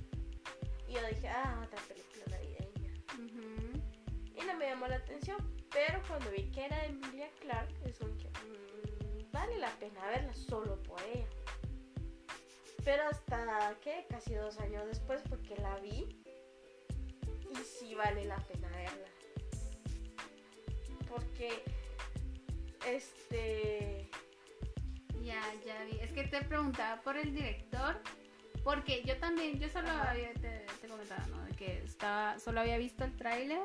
[0.88, 2.94] y yo dije, ah, otra película navideña.
[4.34, 5.36] Y no me llamó la atención,
[5.70, 10.32] pero cuando vi que era Emilia Clark, es un que mm, vale la pena verla
[10.32, 11.28] solo por ella.
[12.86, 16.22] Pero hasta que casi dos años después fue que la vi
[17.50, 19.08] y sí vale la pena verla.
[21.08, 21.64] Porque
[22.86, 24.08] este
[25.20, 25.98] Ya, ya vi.
[26.00, 28.00] Es que te preguntaba por el director.
[28.62, 30.12] Porque yo también, yo solo Ajá.
[30.12, 31.44] había, te, te comentaba, ¿no?
[31.44, 33.62] De que estaba, solo había visto el tráiler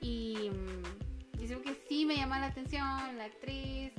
[0.00, 3.92] y mm, dice que sí me llama la atención la actriz,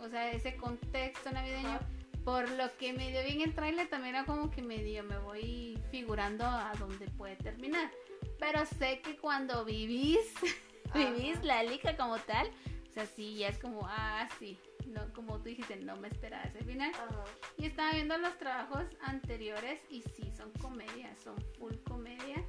[0.00, 1.68] o sea, ese contexto navideño.
[1.68, 2.01] Ajá.
[2.24, 5.78] Por lo que me dio bien el tráiler también era como que medio me voy
[5.90, 7.90] figurando a dónde puede terminar.
[8.38, 10.32] Pero sé que cuando vivís,
[10.94, 12.48] vivís la liga como tal,
[12.88, 16.44] o sea, sí, ya es como, ah, sí, no, como tú dijiste, no me esperaba
[16.44, 16.92] ese final.
[16.94, 17.24] ajá,
[17.56, 22.44] Y estaba viendo los trabajos anteriores y sí, son comedias, son full comedia,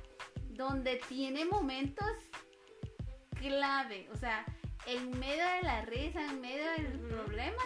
[0.50, 2.12] donde tiene momentos
[3.36, 4.46] clave, o sea,
[4.86, 7.64] en medio de la risa, en medio del problema,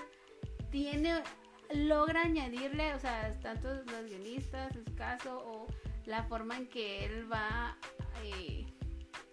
[0.72, 1.24] tiene,
[1.74, 5.68] logra añadirle, o sea, tanto los guionistas en su caso, o
[6.06, 7.78] la forma en que él va
[8.24, 8.66] eh,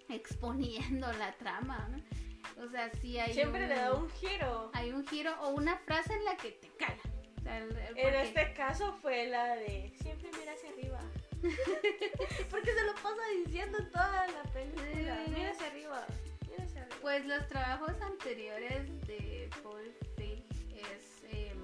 [0.09, 2.65] exponiendo la trama, ¿no?
[2.65, 4.71] O sea, sí hay siempre un, le da un giro.
[4.75, 7.01] hay un giro o una frase en la que te cala.
[7.39, 11.01] O sea, En este caso fue la de siempre mira hacia arriba.
[12.51, 15.23] Porque se lo pasa diciendo en toda la película.
[15.29, 16.07] Mira hacia arriba.
[16.49, 16.97] Mira hacia arriba.
[17.01, 20.45] Pues los trabajos anteriores de Paul Feig
[20.77, 21.64] es em,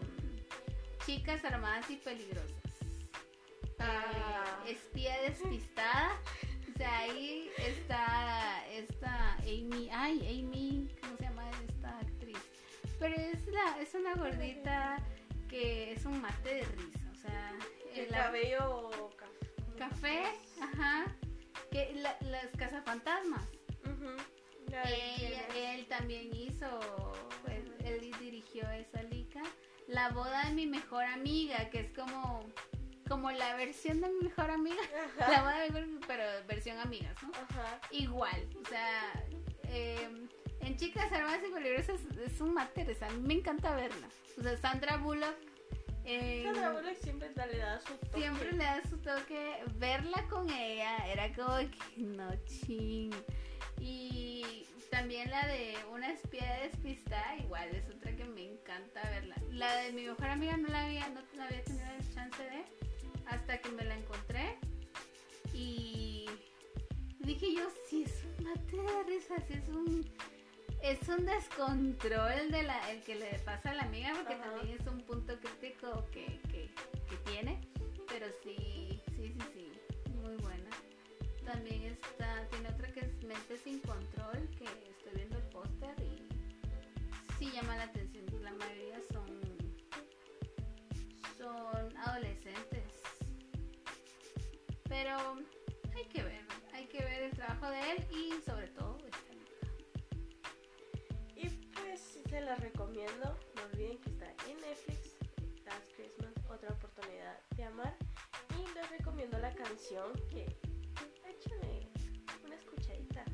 [1.06, 2.50] Chicas Armadas y Peligrosas.
[3.78, 4.62] Ah.
[4.66, 6.12] Eh, espía despistada.
[6.74, 9.88] O sea, ahí está esta Amy.
[9.92, 12.38] Ay, Amy, ¿cómo se llama esta actriz?
[12.98, 15.02] Pero es, la, es una gordita
[15.48, 17.00] que es un mate de risa.
[17.12, 17.52] O sea,
[17.94, 20.22] el cabello caf- café,
[20.60, 21.04] ajá.
[21.70, 23.46] Que la- las cazafantasmas.
[23.82, 26.78] Quién Él, él también hizo,
[27.42, 29.19] pues, él dirigió esa lica.
[29.90, 32.44] La boda de mi mejor amiga, que es como,
[33.08, 34.82] como la versión de mi mejor amiga.
[35.18, 37.30] La boda de mi mejor- pero versión amigas, ¿no?
[37.34, 37.80] Ajá.
[37.90, 39.12] Igual, o sea,
[39.64, 40.08] eh,
[40.60, 42.54] en Chicas Armadas y Peligrosas es, un
[42.94, 44.08] sea, a mí me encanta verla.
[44.38, 45.34] O sea, Sandra Bullock.
[46.04, 48.18] eh, Sandra Bullock siempre le da su toque.
[48.20, 49.56] siempre le da su toque.
[49.76, 53.10] Verla con ella era como que no ching.
[53.80, 59.36] Y también la de una espía despistada, igual es otra que me encanta verla.
[59.50, 62.64] La de mi mejor amiga no la había, no la había tenido el chance de
[63.26, 64.58] hasta que me la encontré.
[65.54, 66.26] Y
[67.20, 70.10] dije yo, sí es un mate de risa, sí es un
[70.82, 74.44] es un descontrol de la, el que le pasa a la amiga porque Ajá.
[74.44, 76.70] también es un punto crítico que, que,
[77.08, 77.60] que tiene.
[78.08, 79.79] Pero sí, sí, sí, sí.
[81.52, 86.28] También está, tiene otra que es Mente sin control, que estoy viendo el póster y
[87.38, 88.24] sí llama la atención.
[88.44, 89.26] La mayoría son,
[91.36, 93.02] son adolescentes.
[94.88, 95.16] Pero
[95.92, 96.40] hay que ver,
[96.72, 99.32] hay que ver el trabajo de él y sobre todo esta.
[101.34, 103.36] Y pues se las recomiendo.
[103.56, 105.16] No olviden que está en Netflix.
[105.64, 107.96] Last Christmas, otra oportunidad de amar.
[108.56, 110.69] Y les recomiendo la canción que
[111.40, 111.88] échale
[112.44, 113.24] una escuchadita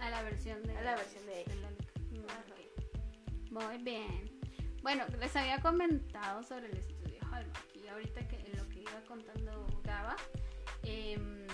[0.00, 1.92] A la versión de a la versión de de la liga.
[2.10, 2.44] Mm, Ajá.
[2.50, 3.52] ok.
[3.52, 4.40] Muy bien.
[4.82, 9.00] Bueno, les había comentado sobre el estudio Hallmark y ahorita que en lo que iba
[9.08, 10.16] contando Gaba,
[10.84, 11.46] em,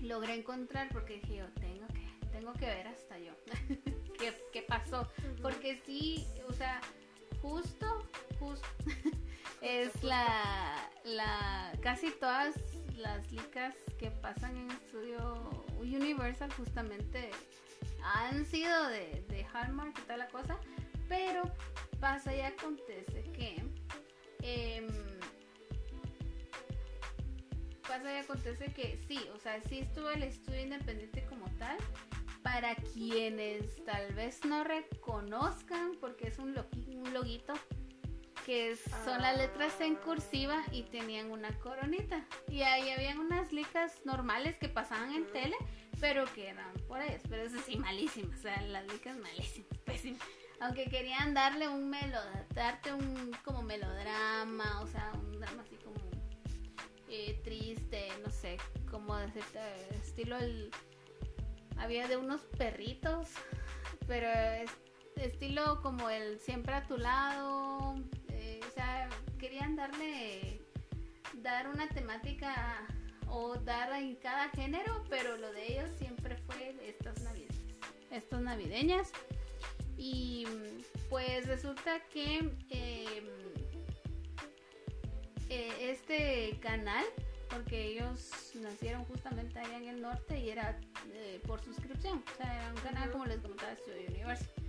[0.00, 3.32] logré encontrar porque dije yo tengo que, tengo que ver hasta yo
[4.18, 5.08] qué, qué pasó.
[5.42, 6.80] Porque sí, o sea,
[7.40, 8.06] justo,
[8.38, 8.68] justo
[9.60, 12.54] es la, la, casi todas
[12.96, 17.30] las licas que pasan en estudio Universal justamente
[18.02, 20.58] han sido de, de Hallmark y toda la cosa,
[21.08, 21.42] pero
[22.00, 23.62] pasa y acontece que
[24.42, 24.88] em,
[27.86, 31.76] pasa y acontece que sí, o sea, sí estuvo el estudio independiente como tal.
[32.42, 37.52] Para quienes tal vez no reconozcan, porque es un, un loguito,
[38.50, 38.74] que
[39.04, 42.26] son las letras en cursiva y tenían una coronita.
[42.48, 45.54] Y ahí habían unas licas normales que pasaban en tele,
[46.00, 47.22] pero que eran por ellas.
[47.28, 48.40] Pero eso sí, malísimas.
[48.40, 50.20] O sea, las licas malísimas, pésimas.
[50.60, 52.18] Aunque querían darle un melo,
[52.52, 56.00] darte un como melodrama, o sea, un drama así como
[57.08, 58.56] eh, triste, no sé,
[58.90, 59.30] como de
[60.02, 60.72] estilo el
[61.76, 63.28] había de unos perritos,
[64.08, 64.72] pero es
[65.14, 67.94] estilo como el siempre a tu lado,
[68.66, 69.08] o sea,
[69.38, 70.60] querían darle
[71.34, 72.86] dar una temática
[73.28, 77.56] o dar en cada género, pero lo de ellos siempre fue estas navideñas.
[78.10, 79.12] Estas navideñas.
[79.96, 80.46] Y
[81.08, 83.28] pues resulta que em,
[85.48, 87.04] eh, este canal,
[87.48, 90.78] porque ellos nacieron justamente allá en el norte y era
[91.12, 94.59] eh, por suscripción, o sea, era un canal como les comentaba Studio Universe.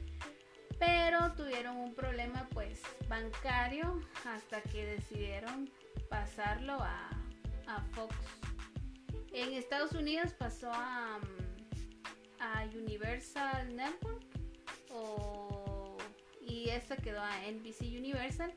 [0.81, 5.69] Pero tuvieron un problema pues bancario hasta que decidieron
[6.09, 7.07] pasarlo a,
[7.67, 8.15] a Fox.
[9.31, 11.19] En Estados Unidos pasó a,
[12.39, 14.25] a Universal Network
[14.89, 15.97] o,
[16.41, 18.51] y eso quedó a NBC Universal.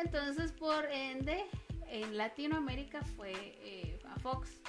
[0.00, 1.44] Entonces, por ende,
[1.88, 4.60] en Latinoamérica fue eh, a Fox.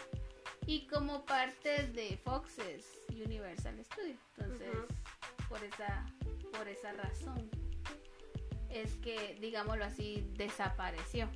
[0.65, 4.17] Y como parte de Fox es Universal Studio.
[4.37, 4.75] Entonces,
[5.47, 6.05] por, esa,
[6.51, 7.49] por esa razón
[8.69, 11.29] es que, digámoslo así, desapareció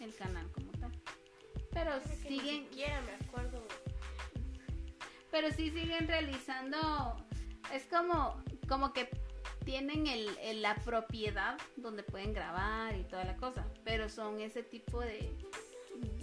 [0.00, 0.92] el canal como tal.
[1.72, 1.92] Pero
[2.22, 2.68] siguen.
[2.74, 3.66] me acuerdo.
[5.30, 7.16] Pero sí siguen realizando.
[7.72, 9.10] Es como, como que
[9.64, 13.66] tienen el, la propiedad donde pueden grabar y toda la cosa.
[13.84, 15.32] Pero son ese tipo de,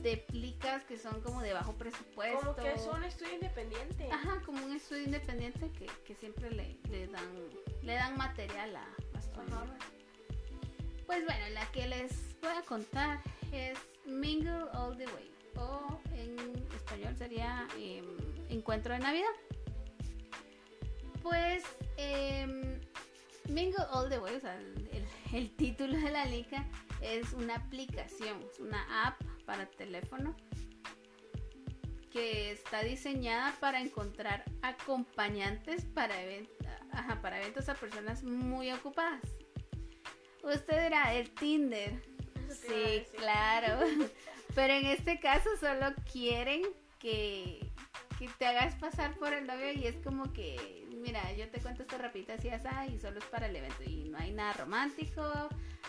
[0.02, 2.40] de plicas que son como de bajo presupuesto.
[2.40, 4.10] Como que es un estudio independiente.
[4.12, 7.26] Ajá, como un estudio independiente que, que siempre le, le, dan
[7.84, 8.88] le dan material a,
[11.06, 16.38] Pues bueno, la que les voy a contar es Mingle All the Way o en
[16.76, 18.06] español sería em,
[18.50, 19.32] Encuentro de Navidad.
[21.22, 21.64] Pues
[21.98, 22.80] em,
[23.50, 24.60] Mingle All the Way, o sea,
[25.34, 26.66] el, título de la liga
[27.02, 30.36] es una aplicación, es una app para teléfono
[32.12, 36.16] que está diseñada para encontrar acompañantes para,
[37.22, 39.22] para eventos a personas muy ocupadas.
[40.44, 42.02] Usted dirá, el Tinder
[42.54, 43.86] Sí, claro.
[44.56, 46.64] Pero en este caso solo quieren
[47.00, 47.72] que,
[48.38, 51.98] te hagas pasar por el novio y es como que, mira, yo te cuento esto
[51.98, 53.84] rapidito así, así, y solo es para el evento.
[53.84, 55.24] Y no hay nada romántico,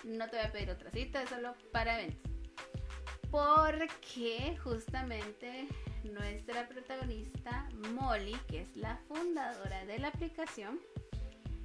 [0.05, 2.32] no te voy a pedir otra cita, es solo para eventos.
[3.33, 5.67] Porque justamente
[6.05, 10.79] nuestra protagonista, Molly, que es la fundadora de la aplicación,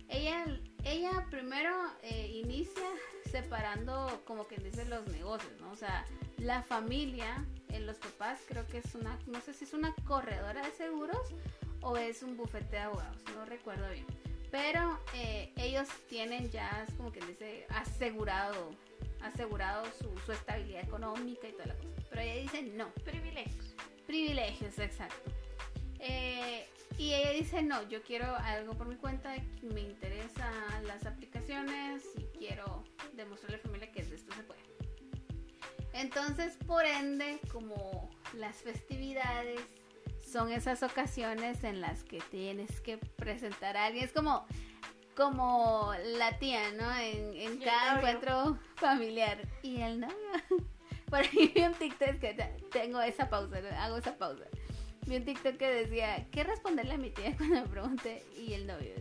[0.07, 0.45] ella,
[0.85, 2.87] ella primero eh, inicia
[3.29, 5.69] separando como que dice los negocios, ¿no?
[5.71, 6.05] O sea,
[6.37, 10.65] la familia, en los papás creo que es una, no sé si es una corredora
[10.65, 11.33] de seguros
[11.81, 14.05] o es un bufete de abogados, no recuerdo bien.
[14.51, 18.71] Pero eh, ellos tienen ya, como que dice, asegurado,
[19.21, 21.89] asegurado su, su estabilidad económica y toda la cosa.
[22.09, 22.89] Pero ella dice no.
[23.03, 23.75] Privilegios.
[24.05, 25.31] Privilegios, exacto.
[25.99, 26.65] Eh,
[26.97, 30.53] y ella dice, no, yo quiero algo por mi cuenta, me interesan
[30.87, 34.61] las aplicaciones y quiero demostrarle a la familia que de esto se puede.
[35.93, 39.59] Entonces, por ende, como las festividades
[40.25, 44.45] son esas ocasiones en las que tienes que presentar a alguien, es como,
[45.17, 46.89] como la tía, ¿no?
[46.95, 49.41] En, cada encuentro familiar.
[49.63, 50.15] Y el novio.
[51.09, 54.45] Por ahí vi un TikTok que tengo esa pausa, hago esa pausa
[55.07, 58.25] vi un TikTok que decía, ¿qué responderle a mi tía cuando me pregunte?
[58.37, 58.93] Y el novio.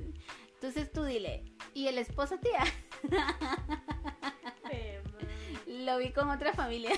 [0.54, 1.44] Entonces tú dile,
[1.74, 2.64] ¿y el esposo tía?
[5.66, 6.92] Lo vi con otra familia.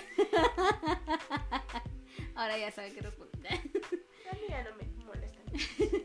[2.34, 3.52] Ahora ya sabe qué responder.
[3.52, 5.40] A mí ya no me molesta.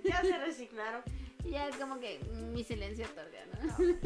[0.04, 1.04] Ya se resignaron.
[1.46, 2.20] Ya es como que
[2.54, 3.78] mi silencio otorga, ¿no?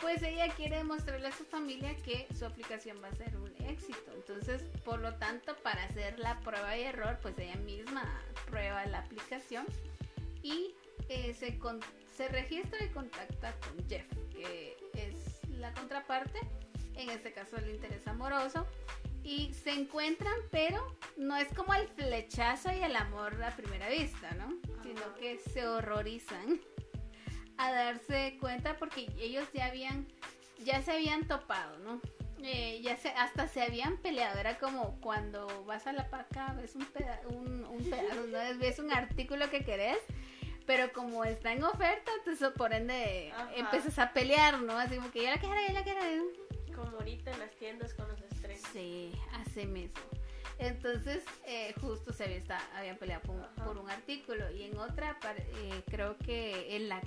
[0.00, 4.12] pues ella quiere demostrarle a su familia que su aplicación va a ser un éxito.
[4.14, 8.98] Entonces, por lo tanto, para hacer la prueba y error, pues ella misma prueba la
[9.00, 9.66] aplicación
[10.42, 10.74] y
[11.08, 11.58] eh, se,
[12.16, 16.38] se registra y contacta con Jeff, que es la contraparte,
[16.94, 18.66] en este caso el interés amoroso.
[19.26, 24.30] Y se encuentran, pero no es como el flechazo y el amor a primera vista,
[24.34, 24.56] ¿no?
[24.84, 26.60] Sino que se horrorizan
[27.58, 30.06] a darse cuenta porque ellos ya habían,
[30.64, 32.00] ya se habían topado, ¿no?
[32.40, 36.76] Eh, ya se, hasta se habían peleado, era como cuando vas a la paca, ves
[36.76, 36.86] un,
[37.34, 38.38] un, un pedazo, ¿no?
[38.60, 39.98] ves un artículo que querés,
[40.66, 44.78] pero como está en oferta, te por ende empiezas a pelear, ¿no?
[44.78, 46.45] Así como que ya la quiero, ya la quiero.
[46.76, 48.62] Como ahorita en las tiendas con los estrés.
[48.72, 50.02] Sí, hace mismo.
[50.58, 52.42] Entonces, eh, justo se había,
[52.74, 53.22] habían peleado
[53.56, 57.00] por, un artículo y en otra, eh, creo que en la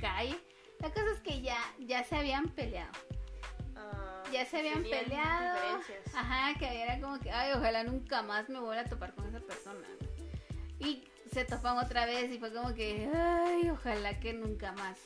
[0.00, 0.36] calle
[0.80, 2.92] La cosa es que ya, ya se habían peleado.
[3.76, 5.80] Ah, Ya se habían peleado.
[6.14, 9.40] Ajá, que era como que, ay, ojalá nunca más me vuelva a topar con esa
[9.40, 9.86] persona.
[10.78, 14.98] Y se topan otra vez y fue como que, ay, ojalá que nunca más.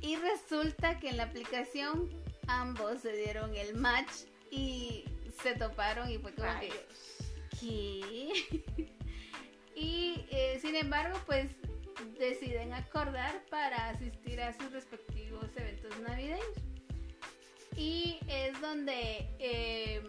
[0.00, 2.08] Y resulta que en la aplicación
[2.48, 5.04] ambos se dieron el match y
[5.42, 7.34] se toparon y fue como que, Rayos.
[7.60, 8.90] ¿qué?
[9.76, 11.50] y eh, sin embargo, pues
[12.18, 16.42] deciden acordar para asistir a sus respectivos eventos navideños.
[17.76, 20.02] Y es donde eh,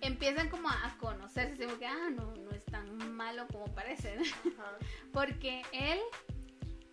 [0.00, 4.16] empiezan como a conocerse, como que, ah, no, no es tan malo como parece,
[5.12, 5.98] porque él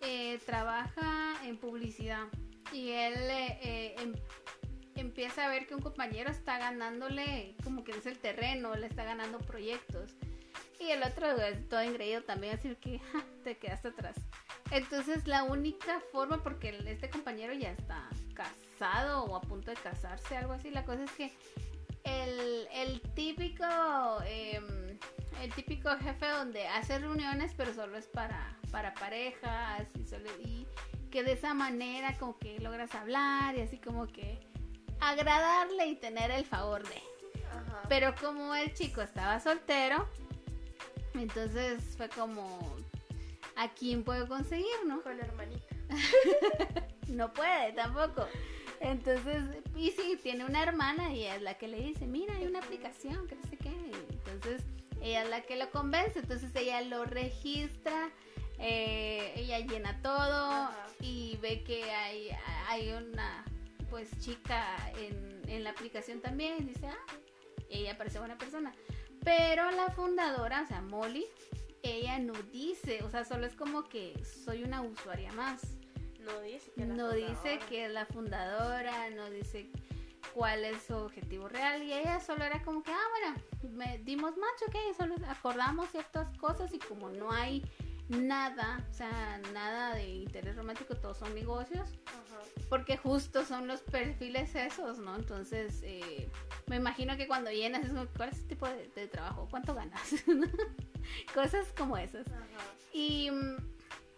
[0.02, 2.28] eh, trabaja en publicidad
[2.72, 4.14] y él eh, eh, em-
[5.00, 9.04] empieza a ver que un compañero está ganándole como que es el terreno, le está
[9.04, 10.14] ganando proyectos.
[10.78, 13.00] Y el otro es todo engreído también, así que
[13.44, 14.16] te quedaste atrás.
[14.70, 20.36] Entonces la única forma, porque este compañero ya está casado o a punto de casarse,
[20.36, 21.32] algo así, la cosa es que
[22.04, 23.64] el, el típico
[24.26, 24.98] em,
[25.42, 29.88] el típico jefe donde hace reuniones pero solo es para, para parejas
[30.44, 30.66] y
[31.10, 34.38] que de esa manera como que logras hablar y así como que
[35.00, 37.02] agradarle y tener el favor de.
[37.50, 37.82] Ajá.
[37.88, 40.08] Pero como el chico estaba soltero,
[41.14, 42.60] entonces fue como,
[43.56, 45.02] ¿a quién puedo conseguir, no?
[45.02, 45.74] Con la hermanita.
[47.08, 48.26] No puede tampoco.
[48.80, 49.42] Entonces,
[49.76, 53.26] y sí, tiene una hermana y es la que le dice, mira, hay una aplicación,
[53.26, 53.72] que no sé qué.
[54.10, 54.62] Entonces,
[55.00, 58.10] ella es la que lo convence, entonces ella lo registra,
[58.58, 60.86] eh, ella llena todo Ajá.
[61.00, 62.30] y ve que hay,
[62.68, 63.44] hay una
[63.90, 64.64] pues chica
[64.98, 67.06] en, en la aplicación también y dice, ah,
[67.68, 68.72] ella parece buena persona.
[69.24, 71.26] Pero la fundadora, o sea, Molly,
[71.82, 75.62] ella no dice, o sea, solo es como que soy una usuaria más.
[76.20, 77.66] No dice que la No dice fundadora.
[77.68, 79.70] que es la fundadora, no dice
[80.34, 84.36] cuál es su objetivo real y ella solo era como que, ah, bueno, me dimos
[84.36, 87.62] match, ok, solo acordamos ciertas cosas y como no hay
[88.08, 92.40] nada, o sea, nada de interés romántico, todos son negocios, Ajá.
[92.68, 95.16] porque justo son los perfiles esos, ¿no?
[95.16, 96.28] Entonces, eh,
[96.66, 99.48] me imagino que cuando llenas ¿cuál es el tipo de, de trabajo?
[99.50, 100.00] ¿Cuánto ganas?
[101.34, 102.26] Cosas como esas.
[102.28, 102.44] Ajá.
[102.92, 103.56] Y mm,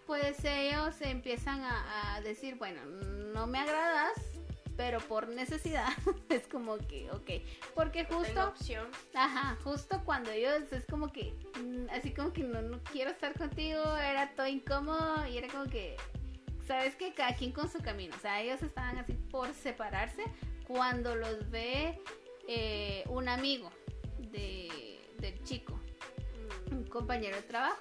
[0.06, 4.37] pues ellos empiezan a, a decir, bueno, no me agradas,
[4.78, 5.88] pero por necesidad
[6.30, 7.30] es como que, ok,
[7.74, 8.86] porque justo, opción.
[9.12, 13.36] ajá, justo cuando ellos es como que, mm, así como que no, no quiero estar
[13.36, 15.98] contigo, era todo incómodo y era como que,
[16.66, 20.22] sabes que cada quien con su camino, o sea, ellos estaban así por separarse
[20.66, 22.00] cuando los ve
[22.46, 23.70] eh, un amigo
[24.30, 25.78] de, del chico
[26.70, 27.78] Mm, un compañero de trabajo.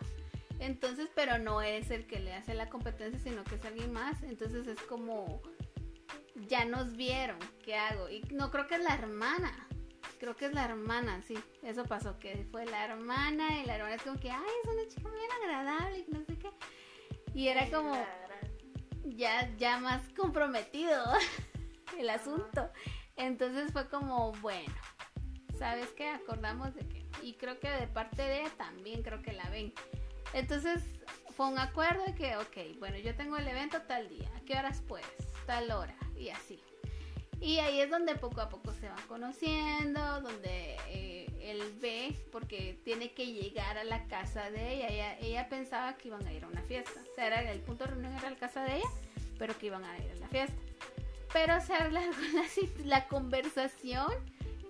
[0.60, 4.22] Entonces, pero no es el que le hace la competencia, sino que es alguien más.
[4.24, 5.41] Entonces es como,
[6.48, 8.10] ya nos vieron, ¿qué hago?
[8.10, 9.68] Y no creo que es la hermana.
[10.20, 11.38] Creo que es la hermana, sí.
[11.64, 14.88] Eso pasó, que fue la hermana y la hermana es como que, ay, es una
[14.88, 16.50] chica bien agradable y no sé qué.
[17.34, 17.94] Y era como
[19.04, 21.04] ya, ya más comprometido
[21.98, 22.72] el asunto.
[23.16, 24.74] Entonces fue como, bueno,
[25.58, 26.10] ¿sabes qué?
[26.10, 29.74] Acordamos de que, y creo que de parte de ella también creo que la ven.
[30.34, 30.84] Entonces
[31.36, 34.58] fue un acuerdo de que, ok, bueno, yo tengo el evento tal día, ¿a qué
[34.58, 35.37] horas puedes?
[35.48, 36.60] Tal hora, y así.
[37.41, 42.80] Y ahí es donde poco a poco se van conociendo, donde eh, él ve, porque
[42.84, 45.18] tiene que llegar a la casa de ella.
[45.20, 45.48] ella.
[45.50, 47.00] Pensaba que iban a ir a una fiesta.
[47.12, 48.89] O sea, era, el punto de reunión era la casa de ella,
[49.39, 50.56] pero que iban a ir a la fiesta.
[51.32, 54.08] Pero se alargó la, sit- la conversación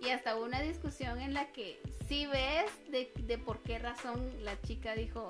[0.08, 4.32] y hasta hubo una discusión en la que sí ves de, de por qué razón
[4.44, 5.28] la chica dijo,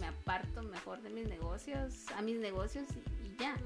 [0.00, 3.56] me aparto mejor de mis negocios, a mis negocios y, y ya.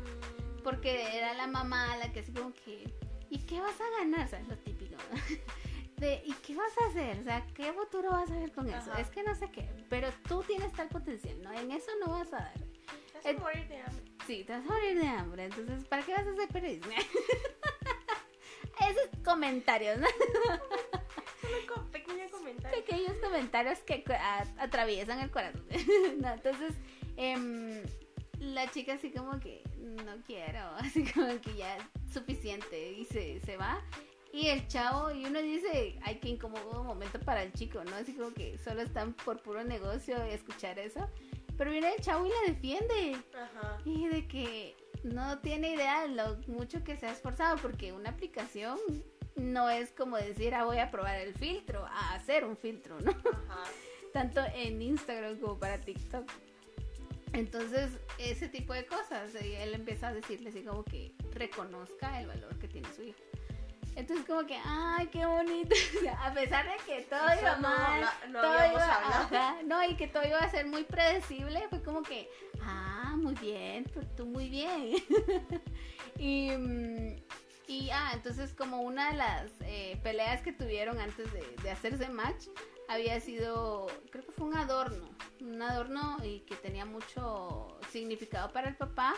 [0.65, 2.91] Porque era la mamá la que así como que,
[3.31, 4.27] ¿y qué vas a ganar?
[4.27, 4.97] O sea, es lo típico.
[5.97, 7.19] De, ¿y qué vas a hacer?
[7.21, 8.91] O sea, ¿qué futuro vas a ver con eso?
[8.93, 9.01] Ajá.
[9.01, 11.51] Es que no sé qué, pero tú tienes tal potencial, ¿no?
[11.53, 12.55] En eso no vas a dar.
[13.13, 14.05] te hace el- morir de hambre.
[14.27, 16.93] Sí, te vas a morir de hambre, entonces, ¿para qué vas a hacer periodismo?
[18.81, 20.07] Esos comentarios, ¿no?
[21.41, 22.79] Solo un co- pequeño comentario.
[22.85, 24.05] Pequeños comentarios que
[24.59, 25.65] atraviesan el corazón.
[26.21, 26.75] No, entonces,
[27.17, 27.83] em,
[28.41, 29.63] la chica así como que,
[30.05, 31.77] no quiero, así como que ya
[32.13, 33.81] suficiente y se, se va.
[34.33, 37.95] Y el chavo, y uno dice, ay, qué incómodo momento para el chico, ¿no?
[37.97, 41.09] Así como que solo están por puro negocio escuchar eso.
[41.57, 43.17] Pero viene el chavo y la defiende.
[43.35, 43.79] Ajá.
[43.87, 48.11] Y de que no tiene idea de lo mucho que se ha esforzado, porque una
[48.11, 48.79] aplicación
[49.37, 53.11] no es como decir, ah, voy a probar el filtro, a hacer un filtro, ¿no?
[53.11, 53.63] Ajá.
[54.13, 56.31] Tanto en Instagram como para TikTok.
[57.33, 62.59] Entonces, ese tipo de cosas, él empieza a decirle así como que reconozca el valor
[62.59, 63.19] que tiene su hijo.
[63.97, 65.75] Entonces como que, ay, qué bonito.
[66.23, 69.83] a pesar de que todo Eso iba no, mal, no- no todo iba, ajá, no,
[69.85, 72.29] y que todo iba a ser muy predecible, fue como que,
[72.63, 74.97] ah, muy bien, tú, tú muy bien.
[76.19, 77.17] y, mm,
[77.69, 82.09] y, ah, entonces como una de las eh, peleas que tuvieron antes de, de hacerse
[82.11, 82.47] match
[82.89, 85.09] había sido, creo que fue un adorno,
[85.41, 89.15] un adorno y que tenía mucho significado para el papá.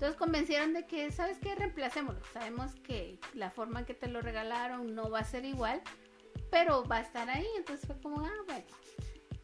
[0.00, 1.54] Entonces convencieron de que, ¿sabes qué?
[1.54, 2.22] Reemplacémoslo.
[2.32, 5.82] Sabemos que la forma en que te lo regalaron no va a ser igual,
[6.50, 7.46] pero va a estar ahí.
[7.58, 8.64] Entonces fue como, ah, bueno.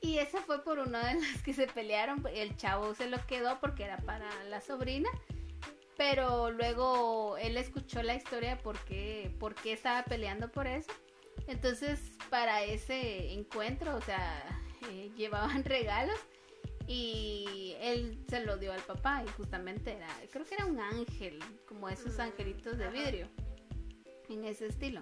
[0.01, 2.25] Y esa fue por una de las que se pelearon.
[2.33, 5.11] El chavo se lo quedó porque era para la sobrina.
[5.99, 10.91] Pero luego él escuchó la historia porque, porque estaba peleando por eso.
[11.49, 12.01] Entonces,
[12.31, 14.43] para ese encuentro, o sea,
[14.91, 16.19] eh, llevaban regalos
[16.87, 21.39] y él se lo dio al papá y justamente era, creo que era un ángel,
[21.67, 23.29] como esos angelitos de vidrio,
[24.29, 25.01] en ese estilo.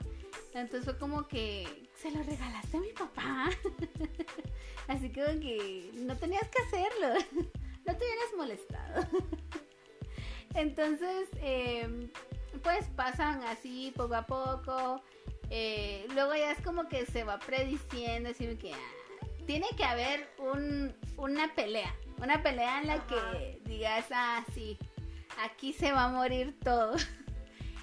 [0.55, 3.51] Entonces fue como que se lo regalaste a mi papá.
[4.89, 7.15] Así que como que no tenías que hacerlo,
[7.87, 9.07] no te hubieras molestado.
[10.55, 12.11] Entonces, eh,
[12.63, 15.03] pues pasan así poco a poco.
[15.51, 19.04] eh, luego ya es como que se va prediciendo, así que ah,
[19.47, 21.95] tiene que haber un, una pelea.
[22.19, 23.07] Una pelea en la Ajá.
[23.07, 24.79] que digas, ah, sí,
[25.43, 26.95] aquí se va a morir todo.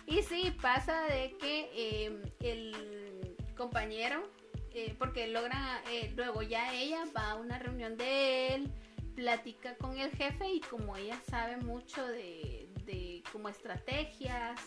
[0.07, 4.29] y sí, pasa de que eh, el compañero,
[4.73, 8.71] eh, porque logra, eh, luego ya ella va a una reunión de él,
[9.15, 14.59] platica con el jefe y como ella sabe mucho de, de como estrategias,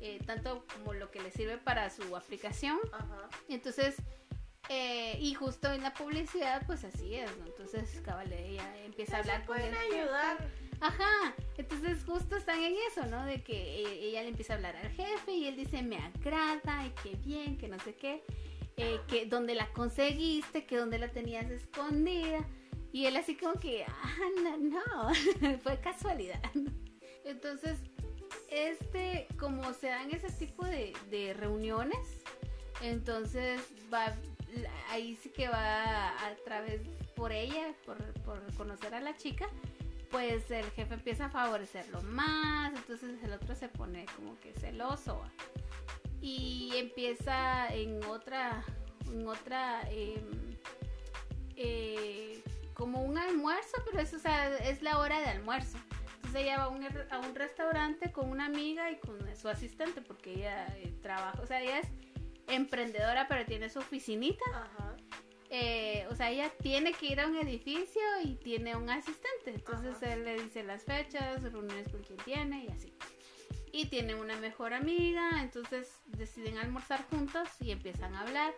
[0.00, 3.28] eh, tanto como lo que le sirve para su aplicación, Ajá.
[3.48, 3.96] entonces,
[4.74, 7.44] eh, y justo en la publicidad, pues así es, ¿no?
[7.44, 10.00] Entonces, cabal, ella empieza a hablar con pueden el jefe.
[10.00, 10.48] ayudar.
[10.80, 13.26] Ajá, entonces justo están en eso, ¿no?
[13.26, 16.86] De que eh, ella le empieza a hablar al jefe y él dice, me agrada,
[16.86, 18.24] y qué bien, que no sé qué,
[18.78, 22.42] eh, que donde la conseguiste, que donde la tenías escondida.
[22.92, 26.40] Y él así como que, ah, no, no, fue casualidad.
[27.26, 27.78] Entonces,
[28.48, 32.24] este, como se dan ese tipo de, de reuniones,
[32.80, 33.60] entonces
[33.92, 34.16] va,
[34.90, 36.80] ahí sí que va a través
[37.14, 39.48] por ella, por, por conocer a la chica,
[40.10, 45.22] pues el jefe empieza a favorecerlo más, entonces el otro se pone como que celoso
[46.20, 48.62] y empieza en otra,
[49.10, 50.56] en otra, em,
[51.56, 52.42] eh,
[52.74, 55.78] como un almuerzo, pero eso, o sea, es la hora de almuerzo.
[56.16, 60.00] Entonces ella va a un, a un restaurante con una amiga y con su asistente,
[60.00, 61.88] porque ella eh, trabaja, o sea, ella es
[62.48, 64.44] emprendedora, pero tiene su oficinita.
[64.52, 64.96] Ajá.
[65.54, 69.50] Eh, o sea, ella tiene que ir a un edificio y tiene un asistente.
[69.54, 70.14] Entonces Ajá.
[70.14, 72.94] él le dice las fechas, reuniones con quien tiene y así.
[73.70, 78.54] Y tiene una mejor amiga, entonces deciden almorzar juntos y empiezan a hablar.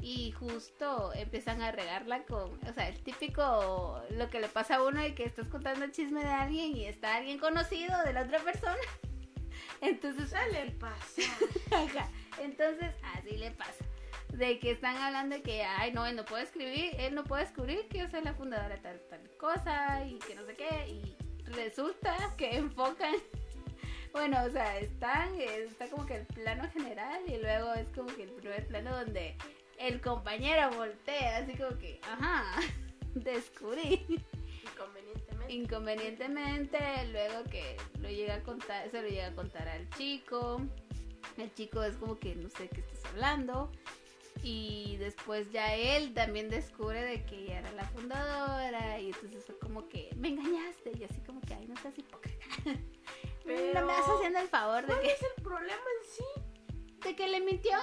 [0.00, 4.82] Y justo empiezan a regarla con, o sea, el típico, lo que le pasa a
[4.82, 8.22] uno de que estás contando el chisme de alguien y está alguien conocido de la
[8.22, 8.82] otra persona.
[9.80, 11.24] Entonces, Suele pasar.
[12.40, 13.84] Entonces, así le pasa.
[14.28, 17.44] De que están hablando de que, ay, no, él no puede escribir, él no puede
[17.44, 20.88] descubrir que yo soy la fundadora de tal, tal cosa y que no sé qué.
[20.88, 21.16] Y
[21.52, 23.14] resulta que enfocan.
[24.12, 28.24] Bueno, o sea, están, está como que el plano general y luego es como que
[28.24, 29.38] el primer plano donde
[29.78, 32.44] el compañero voltea, así como que, ajá,
[33.14, 34.04] descubrí
[34.64, 35.52] Inconvenientemente.
[35.52, 36.78] inconvenientemente
[37.10, 40.60] luego que lo llega a contar se lo llega a contar al chico
[41.36, 43.70] el chico es como que no sé qué estás hablando
[44.42, 49.58] y después ya él también descubre de que ella era la fundadora y entonces fue
[49.58, 52.44] como que me engañaste y así como que ay no seas hipócrita
[53.44, 56.24] Pero- no me vas haciendo el favor de ¿Cuál que, es el problema en sí?
[57.04, 57.76] de que le mintió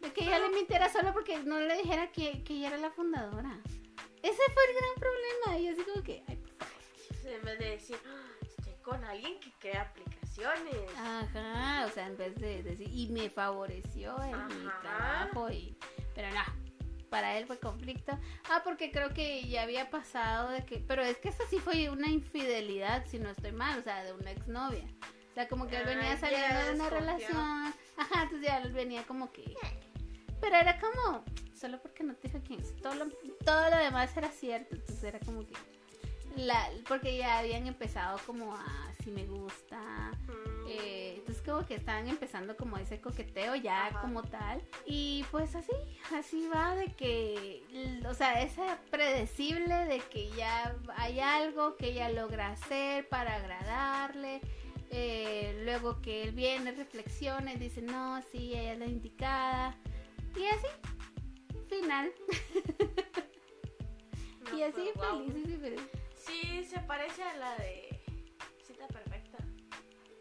[0.00, 2.90] de que ella le mintiera solo porque no le dijera que, que ella era la
[2.90, 3.60] fundadora
[4.22, 6.72] ese fue el gran problema y así como que ay por favor
[7.26, 10.21] En vez de decir, "Ah, estoy con alguien que crea aplicaciones.
[10.96, 15.76] Ajá, o sea, en vez de decir, y me favoreció en mi trabajo, y,
[16.14, 16.62] pero no,
[17.10, 18.18] para él fue conflicto.
[18.50, 21.90] Ah, porque creo que ya había pasado de que, pero es que eso sí fue
[21.90, 24.84] una infidelidad, si no estoy mal, o sea, de una exnovia.
[25.30, 26.98] O sea, como que él venía saliendo de una desconfió.
[26.98, 27.74] relación.
[27.96, 29.54] Ajá, entonces ya él venía como que...
[30.40, 31.24] Pero era como,
[31.54, 32.60] solo porque no te dije quién.
[32.82, 33.06] Todo lo,
[33.44, 35.54] todo lo demás era cierto, entonces era como que...
[36.36, 38.64] La, porque ya habían empezado como a
[39.02, 44.00] si me gusta, Mm, Eh, entonces como que estaban empezando como ese coqueteo ya Ajá.
[44.00, 44.62] como tal.
[44.86, 45.72] Y pues así,
[46.14, 47.62] así va de que,
[48.08, 48.52] o sea, es
[48.90, 54.40] predecible de que ya hay algo que ella logra hacer para agradarle.
[54.94, 59.74] eh, luego que él viene, reflexiona y dice, no, sí, ella es la indicada.
[60.36, 60.66] Y así,
[61.68, 62.12] final.
[64.50, 65.18] No, y así, pues, guau.
[65.26, 66.01] felices y felices.
[66.24, 68.00] Sí, se parece a la de
[68.64, 69.38] Cita Perfecta.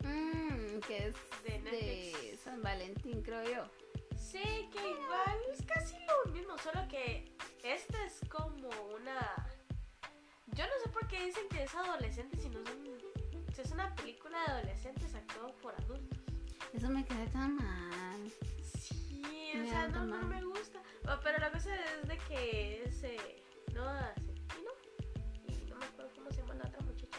[0.03, 2.39] Mm, que es De de.
[2.43, 3.65] San Valentín, creo yo.
[4.17, 9.47] Sí, que igual es casi lo mismo, solo que esta es como una...
[10.47, 12.83] Yo no sé por qué dicen que es adolescente si no son...
[13.53, 16.19] Si es una película de adolescentes actuado por adultos.
[16.73, 18.31] Eso me queda tan mal.
[18.63, 20.81] Sí, o sea, no, no me gusta.
[21.05, 23.43] Oh, Pero la cosa es de que es eh,
[26.55, 27.17] la otra muchacha.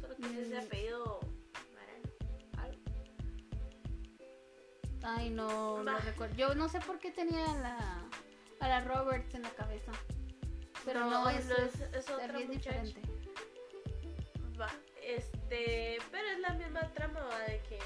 [0.00, 0.58] Solo que Mm.
[0.58, 1.20] apellido
[1.74, 2.08] Marano.
[2.58, 2.82] algo.
[5.02, 6.34] Ay, no, no recuerdo.
[6.36, 8.08] Yo no sé por qué tenía a la,
[8.60, 9.92] a la Roberts en la cabeza.
[10.84, 13.00] Pero no, No, es, es- es otra diferente.
[14.58, 14.68] Va,
[15.02, 17.38] este, pero es la misma trama ¿va?
[17.40, 17.78] de que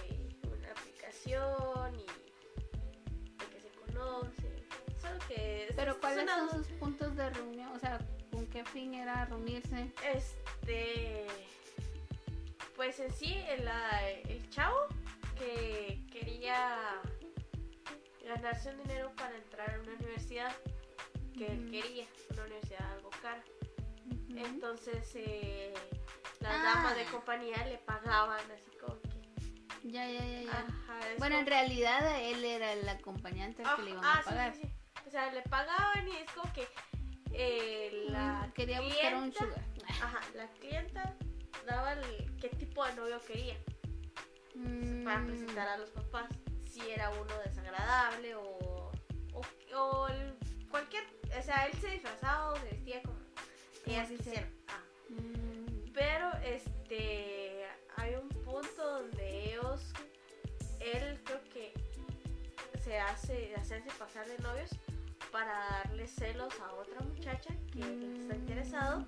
[0.49, 4.65] una aplicación y de que se conoce.
[5.01, 7.69] Solo que Pero es ¿cuáles una- son sus puntos de reunión?
[7.73, 8.24] O sea, ¿con
[8.55, 9.91] qué fin era reunirse?
[10.15, 11.27] Este.
[12.77, 14.79] Pues en sí, el, ah, el chavo
[15.37, 16.79] que quería
[18.25, 20.53] ganarse un dinero para entrar a una universidad
[21.37, 23.43] que él quería, una universidad algo cara.
[24.37, 25.75] Entonces, eh,
[26.41, 26.63] las Ah.
[26.75, 29.89] damas de compañía le pagaban así como que.
[29.89, 30.53] Ya, ya, ya, ya.
[30.53, 34.55] Ajá, bueno, en realidad él era el acompañante que le iban Ah, a sí, pagar.
[34.55, 34.69] sí, sí.
[35.07, 36.67] O sea, le pagaban y es como que
[37.35, 39.65] eh, la Quería buscar un clienta- sugar.
[40.03, 41.15] Ajá, la clienta
[41.67, 43.57] daba el, qué tipo de novio quería
[45.05, 46.29] para Mm, presentar a los papás.
[46.71, 48.93] Si era uno desagradable o,
[49.33, 50.37] o, o el-
[50.71, 51.05] cualquier.
[51.39, 53.19] O sea, él se disfrazaba o se vestía como
[53.87, 54.49] ellas quisieran.
[54.69, 57.65] Ah, mm, Pero este.
[57.97, 59.81] Hay un punto donde ellos.
[60.81, 61.73] Él creo que
[62.83, 64.69] se hace hacerse pasar de novios
[65.35, 68.39] para darle celos a otra muchacha que está Mm.
[68.39, 69.05] interesado.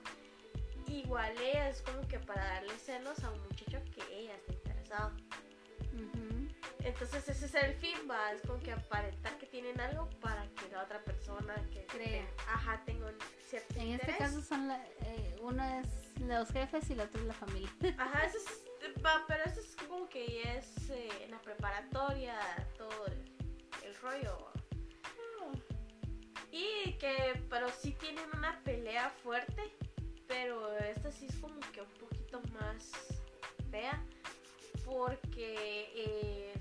[0.89, 5.13] Igual ella es como que para darle celos a un muchacho que ella está interesado.
[5.95, 6.49] ujú.
[6.85, 10.69] Entonces ese es el fin, va, es como que aparentar que tienen algo para que
[10.73, 12.27] la otra persona que Crea.
[12.49, 13.19] ajá, tenga un
[13.49, 14.19] cierto En este interés.
[14.19, 17.71] caso son la, eh, uno es los jefes y el otro es la familia.
[17.99, 22.37] Ajá, eso es, va, pero eso es como que es eh, en la preparatoria,
[22.77, 23.33] todo el,
[23.85, 24.51] el rollo.
[26.57, 29.75] Y que, pero sí tienen una pelea fuerte,
[30.27, 32.93] pero esta sí es como que un poquito más
[33.71, 34.03] fea,
[34.83, 36.55] porque eh,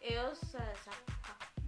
[0.00, 0.74] ellos o sea,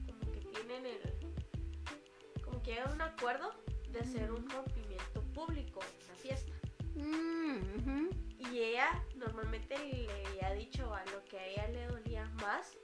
[0.06, 3.52] como que tienen el, como que a un acuerdo
[3.90, 6.52] de hacer un rompimiento público en la fiesta.
[6.94, 8.08] Mm.
[8.38, 12.78] Y ella normalmente le había dicho a lo que a ella le dolía más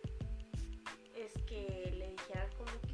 [1.14, 2.85] es que le dijeran como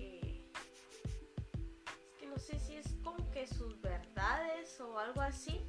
[2.32, 5.60] no sé si es como que sus verdades o algo así.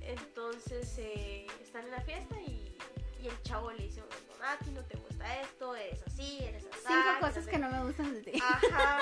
[0.00, 2.76] Entonces eh, están en la fiesta y,
[3.22, 6.64] y el chavo le dice, "No, a ti no te gusta esto, eres así, eres
[6.66, 6.78] así.
[6.86, 8.40] Cinco cosas que no me gustan de ti.
[8.42, 9.00] Ajá.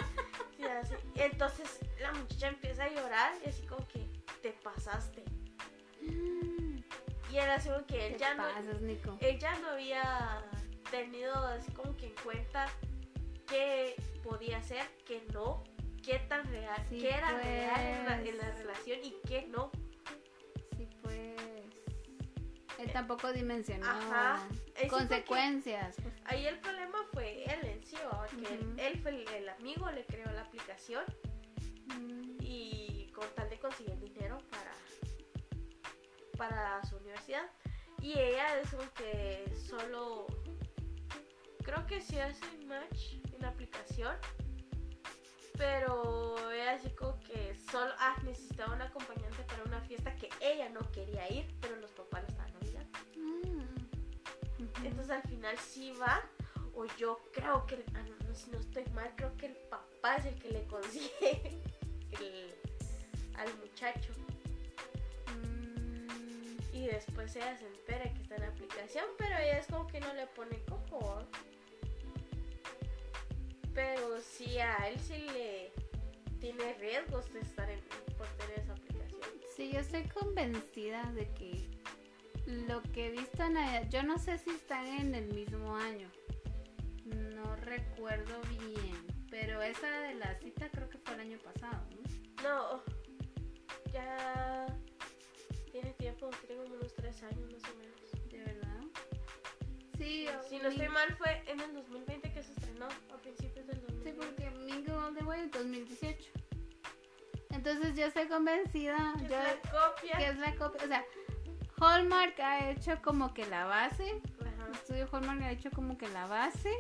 [1.15, 4.01] Entonces la muchacha empieza a llorar y así como que
[4.43, 5.23] te pasaste.
[7.31, 8.45] Y era así como que él ¿Qué ya no,
[8.81, 9.19] Nico?
[9.21, 10.45] ella no había
[10.91, 12.69] tenido así como que en cuenta
[13.47, 15.63] qué podía ser, qué no,
[16.05, 18.29] qué tan real, Sí, qué era real en la, pues.
[18.29, 19.71] en la relación y qué no.
[20.77, 21.41] Sí, pues.
[22.79, 24.47] Él tampoco dimensionó Ajá.
[24.91, 25.97] Consecuencias.
[26.27, 27.97] ahí el problema fue él en sí,
[28.77, 31.05] que él- fue el, el amigo, le creó la aplicación
[32.41, 34.73] y con tal de conseguir dinero para
[36.37, 37.49] para su universidad
[38.03, 40.27] y ella es como que solo
[41.63, 44.17] creo que sí hace match en la aplicación
[45.65, 50.69] pero ella así como que solo ah, necesitaba un acompañante para una fiesta que ella
[50.69, 52.99] no quería ir pero los papás lo estaban obligando.
[53.17, 56.21] Mm, entonces al final sí va
[56.75, 60.17] o yo creo que ah, no, no, si no estoy mal creo que el papá
[60.17, 61.63] es el que le consigue
[62.21, 62.55] el-
[63.37, 64.13] al muchacho.
[65.33, 69.87] Mm, Y después ella se entera que está en la aplicación, pero ella es como
[69.87, 71.23] que no le pone coco.
[73.75, 75.73] Pero sí, a él sí le
[76.39, 77.81] tiene riesgos de estar en,
[78.17, 79.21] por tener esa aplicación.
[79.57, 81.69] Sí, yo estoy convencida de que
[82.69, 86.09] lo que he visto en Navidad, yo no sé si están en el mismo año.
[87.05, 89.05] No recuerdo bien.
[89.31, 92.45] Pero esa de la cita creo que fue el año pasado, ¿no?
[92.49, 92.83] No,
[93.93, 94.67] ya
[95.73, 98.14] tiene tiempo, tiene como unos tres años más o menos.
[100.05, 104.11] Si no estoy mal, fue en el 2020 que se estrenó, a principios del 2020.
[104.11, 106.31] Sí, porque Mingle All the Way 2018.
[107.51, 110.19] Entonces yo estoy convencida Que es la copia.
[110.19, 110.85] que es la copia.
[110.85, 111.05] O sea,
[111.81, 114.21] Hallmark ha hecho como que la base.
[114.41, 114.71] Ajá.
[114.73, 116.71] Estudio Hallmark ha hecho como que la base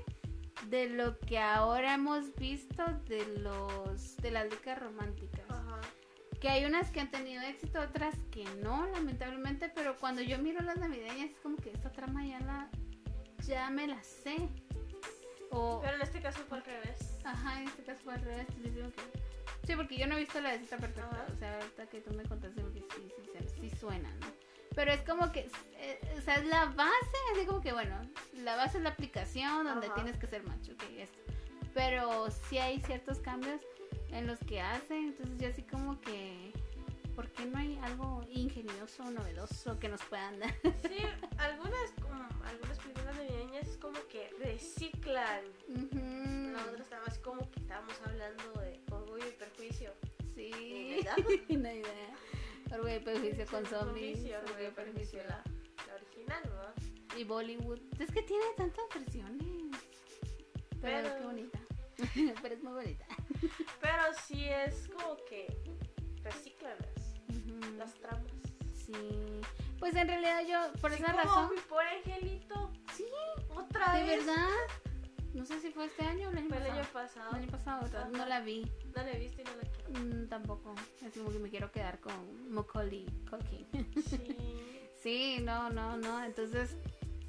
[0.69, 5.45] de lo que ahora hemos visto de los de las licas románticas.
[5.49, 5.81] Ajá.
[6.41, 10.61] Que hay unas que han tenido éxito, otras que no, lamentablemente, pero cuando yo miro
[10.61, 12.69] las navideñas es como que esta trama ya la
[13.47, 14.49] ya me la sé.
[15.51, 17.19] O Pero en este caso fue al revés.
[17.25, 19.25] ajá, en este caso fue al revés, entonces digo que
[19.67, 21.27] Sí, porque yo no he visto la de cita perfecta, Ajá.
[21.33, 24.27] o sea, ahorita que tú me contaste porque sí, sí, sí, sí suena, ¿no?
[24.75, 27.97] Pero es como que, eh, o sea, es la base, así como que, bueno,
[28.35, 29.95] la base es la aplicación donde Ajá.
[29.95, 31.19] tienes que ser macho, ok, esto.
[31.73, 33.61] Pero sí hay ciertos cambios
[34.11, 36.53] en los que hacen, entonces yo así como que,
[37.17, 40.53] ¿por qué no hay algo ingenioso, novedoso que nos puedan dar?
[40.83, 40.99] Sí,
[41.39, 43.17] algunas, como, algunas películas
[43.57, 45.45] es como que reciclan.
[46.69, 49.93] Otra estaba así como que estábamos hablando de orgullo y perjuicio.
[50.35, 51.15] Sí, Ni idea.
[51.59, 52.17] no hay idea.
[52.73, 55.43] Orgullo y prejuicio con zombies, orgullo y prejuicio la,
[55.87, 57.19] la original, ¿no?
[57.19, 57.79] y Bollywood.
[58.01, 59.47] Es que tiene tantas versiones.
[60.81, 61.59] Pero, Pero- qué bonita.
[62.43, 63.07] Pero es muy bonita.
[63.81, 65.47] Pero sí es como que
[66.23, 67.77] reciclan las, Ujú.
[67.77, 68.33] las tramas.
[68.75, 68.93] Sí.
[69.79, 72.73] Pues en realidad yo, por Sí, esa como razón, Mi pobre angelito.
[72.97, 73.05] Sí,
[73.55, 74.27] Otra de vez.
[74.27, 74.49] verdad,
[75.35, 76.75] no sé si fue este año o el año Fue el pasado.
[76.75, 77.31] año pasado.
[77.31, 78.71] El año pasado, otra- no la vi.
[78.97, 80.01] No la he visto y no la quiero.
[80.25, 80.75] Mm, tampoco.
[81.03, 83.67] Es como que me quiero quedar con Macaulay Culkin.
[84.09, 84.37] Sí.
[85.05, 86.25] Sí, no, no, no.
[86.25, 86.79] Entonces,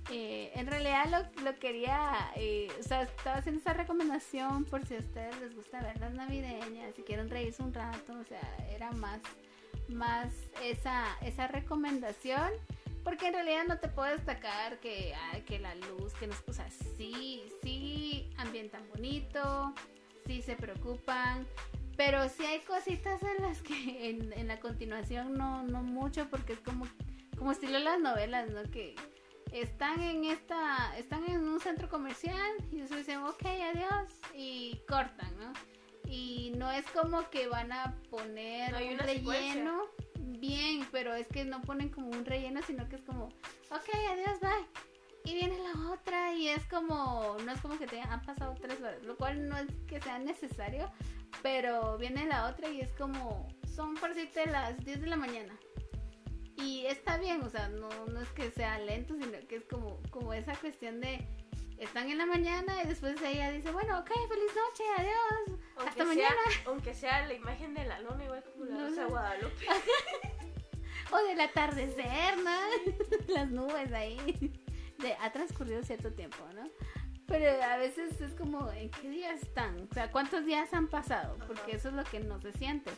[0.10, 4.96] eh, en realidad lo, lo quería, eh, o sea, estaba haciendo esa recomendación por si
[4.96, 8.40] a ustedes les gusta ver las navideñas, si quieren reírse un rato, o sea,
[8.70, 9.20] era más,
[9.90, 12.52] más esa, esa recomendación.
[13.04, 16.54] Porque en realidad no te puedo destacar que, ay, que la luz, que nos, o
[16.54, 16.68] sea,
[16.98, 19.76] sí, sí ambientan bonito,
[20.26, 21.46] sí se preocupan,
[21.96, 26.54] pero sí hay cositas en las que en, en la continuación no, no mucho, porque
[26.54, 26.88] es como,
[27.38, 28.64] como estilo las novelas, ¿no?
[28.72, 28.96] Que
[29.52, 35.38] están en esta, están en un centro comercial y después dicen, ok, adiós, y cortan,
[35.38, 35.54] ¿no?
[36.08, 39.84] Y no es como que van a poner No un relleno
[40.40, 44.40] bien, pero es que no ponen como un relleno, sino que es como, ok, adiós,
[44.40, 44.86] bye.
[45.26, 48.80] Y viene la otra y es como, no es como que te han pasado tres
[48.80, 50.92] horas, lo cual no es que sea necesario,
[51.42, 55.58] pero viene la otra y es como, son por decirte las 10 de la mañana.
[56.58, 60.00] Y está bien, o sea, no, no es que sea lento, sino que es como,
[60.12, 61.28] como esa cuestión de,
[61.80, 65.55] están en la mañana y después ella dice, bueno, ok, feliz noche, adiós.
[65.78, 66.42] Aunque Hasta sea- mañana.
[66.66, 69.66] Aunque sea la imagen de la luna, igual como la Rosa de Guadalupe.
[71.12, 72.58] O del atardecer, ¿no?
[73.28, 74.52] Las nubes ahí.
[74.98, 76.68] De, ha transcurrido cierto tiempo, ¿no?
[77.28, 79.88] Pero a veces es como, ¿en qué días están?
[79.90, 81.38] O sea, ¿cuántos días han pasado?
[81.48, 82.92] Porque eso es lo que no se siente.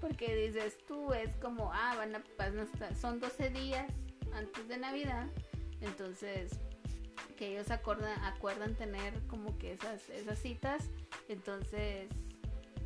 [0.00, 3.86] Porque dices tú, es como, ah, van a, van a estar- son 12 días
[4.34, 5.26] antes de Navidad.
[5.80, 6.52] Entonces,
[7.36, 10.88] que ellos acordan, acuerdan tener como que esas, esas citas.
[11.28, 12.08] Entonces,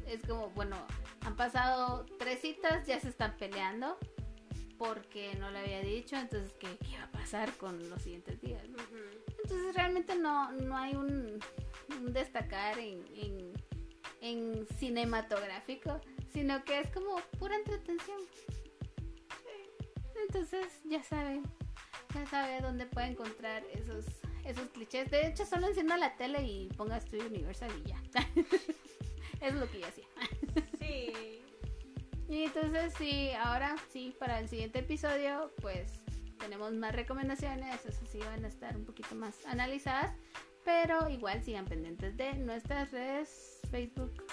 [0.06, 0.76] es como, bueno,
[1.22, 3.96] han pasado tres citas, ya se están peleando
[4.80, 8.66] porque no le había dicho, entonces ¿qué, qué va a pasar con los siguientes días?
[8.70, 8.78] no?
[9.42, 11.38] Entonces realmente no, no hay un,
[11.90, 13.52] un destacar en, en,
[14.22, 16.00] en cinematográfico,
[16.32, 18.20] sino que es como pura entretención.
[20.22, 21.42] Entonces ya sabe,
[22.14, 24.06] ya sabe dónde puede encontrar esos,
[24.44, 25.10] esos clichés.
[25.10, 28.02] De hecho, solo encienda la tele y ponga Studio Universal y ya.
[29.40, 30.06] es lo que yo hacía.
[30.78, 31.12] Sí.
[32.28, 35.92] Y entonces sí, ahora sí, para el siguiente episodio, pues
[36.38, 40.14] tenemos más recomendaciones, eso sí van a estar un poquito más analizadas,
[40.64, 44.24] pero igual sigan pendientes de nuestras redes, Facebook,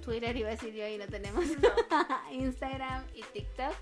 [0.00, 1.44] Twitter, iba a decir yo, ahí no tenemos,
[2.32, 3.74] Instagram y TikTok.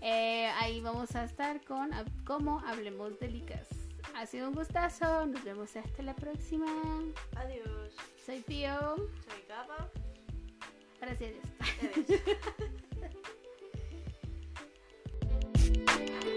[0.00, 1.90] Eh, ahí vamos a estar con
[2.24, 3.68] cómo hablemos de licas.
[4.14, 6.66] Ha sido un gustazo, nos vemos hasta la próxima.
[7.36, 7.94] Adiós.
[8.24, 8.96] Soy Pío.
[8.96, 9.90] Soy Gaba.
[11.00, 11.34] Gracias.
[11.82, 12.20] Adiós.